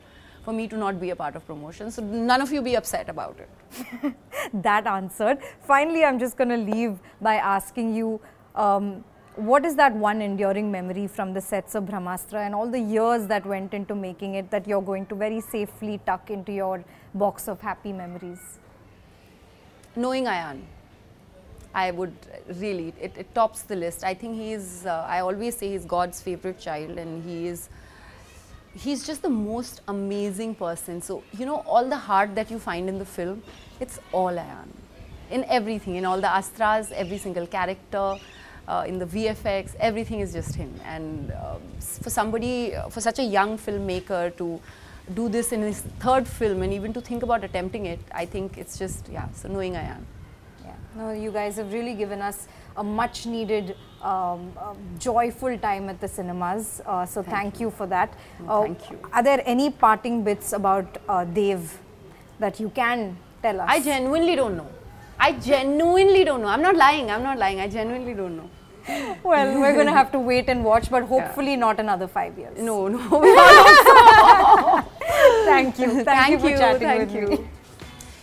for 0.45 0.53
me 0.53 0.67
to 0.67 0.77
not 0.77 1.01
be 1.01 1.11
a 1.11 1.17
part 1.17 1.37
of 1.37 1.47
promotions. 1.47 1.95
So 1.95 2.03
none 2.03 2.41
of 2.41 2.53
you 2.53 2.63
be 2.63 2.75
upset 2.75 3.09
about 3.09 3.39
it. 3.39 4.15
that 4.55 4.87
answered. 4.87 5.39
Finally, 5.63 6.05
I'm 6.05 6.19
just 6.19 6.37
going 6.37 6.51
to 6.51 6.57
leave 6.57 6.99
by 7.21 7.37
asking 7.37 7.95
you 7.95 8.21
um, 8.57 9.05
what 9.37 9.65
is 9.65 9.77
that 9.77 9.95
one 9.95 10.21
enduring 10.21 10.71
memory 10.71 11.07
from 11.07 11.33
the 11.33 11.41
sets 11.41 11.75
of 11.75 11.85
Brahmastra 11.85 12.45
and 12.47 12.55
all 12.55 12.71
the 12.71 12.81
years 12.81 13.27
that 13.29 13.47
went 13.47 13.73
into 13.73 13.95
making 13.95 14.35
it 14.35 14.51
that 14.51 14.67
you're 14.69 14.83
going 14.83 15.07
to 15.07 15.15
very 15.15 15.41
safely 15.41 16.01
tuck 16.05 16.31
into 16.31 16.53
your 16.53 16.85
box 17.15 17.49
of 17.49 17.61
happy 17.61 17.93
memories? 17.93 18.59
knowing 19.95 20.25
Ayan, 20.25 20.63
I 21.75 21.91
would 21.91 22.15
really, 22.57 22.95
it, 23.01 23.13
it 23.17 23.35
tops 23.35 23.63
the 23.63 23.77
list. 23.77 24.05
I 24.05 24.15
think 24.15 24.37
he's, 24.37 24.87
uh, 24.87 25.07
I 25.09 25.21
always 25.21 25.57
say 25.57 25.71
he's 25.71 25.85
God's 25.85 26.21
favorite 26.21 26.59
child 26.59 26.99
and 26.99 27.23
he 27.25 27.47
is, 27.47 27.69
he's 28.75 29.07
just 29.07 29.23
the 29.23 29.31
most 29.31 29.81
amazing 29.89 30.55
person. 30.55 31.01
So, 31.01 31.23
you 31.39 31.47
know, 31.47 31.57
all 31.67 31.89
the 31.89 31.97
heart 31.97 32.35
that 32.35 32.51
you 32.51 32.59
find 32.59 32.89
in 32.89 32.99
the 32.99 33.05
film, 33.05 33.43
it's 33.81 33.99
all 34.13 34.33
Ayan. 34.33 34.69
In 35.31 35.45
everything, 35.45 35.97
in 35.97 36.05
all 36.05 36.21
the 36.21 36.27
astras, 36.27 36.93
every 36.93 37.17
single 37.17 37.47
character, 37.47 38.17
uh, 38.69 38.85
in 38.87 38.99
the 38.99 39.07
VFX, 39.07 39.75
everything 39.81 40.21
is 40.21 40.33
just 40.33 40.55
him. 40.55 40.73
And 40.85 41.31
uh, 41.33 41.57
for 41.81 42.11
somebody, 42.11 42.75
uh, 42.75 42.89
for 42.89 43.01
such 43.01 43.19
a 43.19 43.25
young 43.25 43.59
filmmaker 43.59 44.37
to 44.37 44.61
do 45.15 45.29
this 45.29 45.53
in 45.53 45.63
his 45.63 45.81
third 45.99 46.27
film 46.27 46.63
and 46.63 46.73
even 46.73 46.93
to 46.93 47.01
think 47.01 47.23
about 47.23 47.45
attempting 47.45 47.87
it, 47.87 48.01
I 48.13 48.25
think 48.25 48.59
it's 48.59 48.79
just, 48.79 49.09
yeah, 49.09 49.29
so 49.33 49.49
knowing 49.49 49.75
Ayan. 49.75 50.03
Yeah, 50.65 50.75
no, 50.97 51.13
you 51.13 51.33
guys 51.33 51.57
have 51.57 51.73
really 51.73 51.95
given 51.95 52.23
us 52.23 52.47
a 52.77 52.85
much 52.85 53.27
needed, 53.27 53.77
um, 54.01 54.53
um, 54.61 54.79
joyful 54.99 55.59
time 55.59 55.89
at 55.89 56.01
the 56.01 56.09
cinemas. 56.09 56.81
Uh, 56.87 57.05
so 57.05 57.23
thank, 57.23 57.61
you. 57.61 57.71
for 57.71 57.87
that. 57.87 58.15
Uh, 58.49 58.63
thank 58.63 58.91
you. 58.91 58.99
Are 59.13 59.23
there 59.23 59.43
any 59.45 59.71
parting 59.71 60.23
bits 60.23 60.53
about 60.53 60.99
uh, 61.09 61.25
Dev 61.25 61.79
that 62.39 62.61
you 62.61 62.71
can 62.71 63.17
tell 63.43 63.61
us? 63.61 63.67
I 63.69 63.83
genuinely 63.83 64.37
don't 64.37 64.57
know. 64.57 64.69
I 65.25 65.33
genuinely 65.33 66.25
don't 66.25 66.43
know. 66.43 66.49
I'm 66.49 66.63
not 66.63 66.77
lying. 66.77 67.09
I'm 67.09 67.23
not 67.23 67.39
lying. 67.39 67.61
I 67.61 67.69
genuinely 67.69 68.13
don't 68.13 68.37
know. 68.37 68.51
well, 69.23 69.61
we're 69.61 69.75
going 69.75 69.87
to 69.87 69.93
have 69.93 70.11
to 70.11 70.19
wait 70.19 70.49
and 70.49 70.65
watch, 70.65 70.91
but 70.91 71.05
hopefully 71.05 71.55
not 71.55 71.79
another 71.79 72.09
five 72.09 72.37
years. 72.37 72.59
No, 72.59 72.89
no. 72.89 72.99
Thank 75.45 75.79
you. 75.79 76.03
Thank, 76.03 76.31
you 76.33 76.39
for 76.41 76.51
chatting 76.63 76.89
Thank 76.89 77.13
with 77.13 77.15
you. 77.15 77.29
me. 77.29 77.49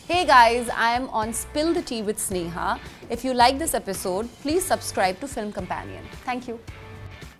Hey 0.09 0.25
guys, 0.25 0.67
I 0.75 0.89
am 0.95 1.07
on 1.09 1.31
Spill 1.31 1.73
the 1.73 1.81
Tea 1.81 2.01
with 2.01 2.17
Sneha. 2.17 2.79
If 3.09 3.23
you 3.23 3.33
like 3.33 3.57
this 3.59 3.73
episode, 3.73 4.27
please 4.41 4.65
subscribe 4.65 5.21
to 5.21 5.27
Film 5.27 5.53
Companion. 5.53 6.03
Thank 6.25 6.49
you. 6.49 6.59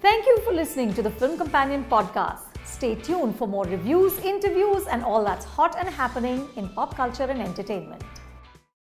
Thank 0.02 0.26
you 0.26 0.40
for 0.46 0.54
listening 0.54 0.94
to 0.94 1.02
the 1.02 1.12
Film 1.12 1.38
Companion 1.38 1.84
podcast. 1.92 2.44
Stay 2.64 2.96
tuned 2.96 3.36
for 3.36 3.48
more 3.48 3.66
reviews, 3.66 4.18
interviews, 4.20 4.88
and 4.88 5.04
all 5.04 5.26
that's 5.26 5.44
hot 5.44 5.76
and 5.78 5.90
happening 5.90 6.48
in 6.56 6.70
pop 6.70 6.96
culture 6.96 7.24
and 7.24 7.42
entertainment. 7.42 8.04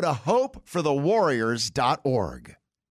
go 0.00 0.12
to 0.12 0.20
hopeforthewarriors.org. 0.20 2.59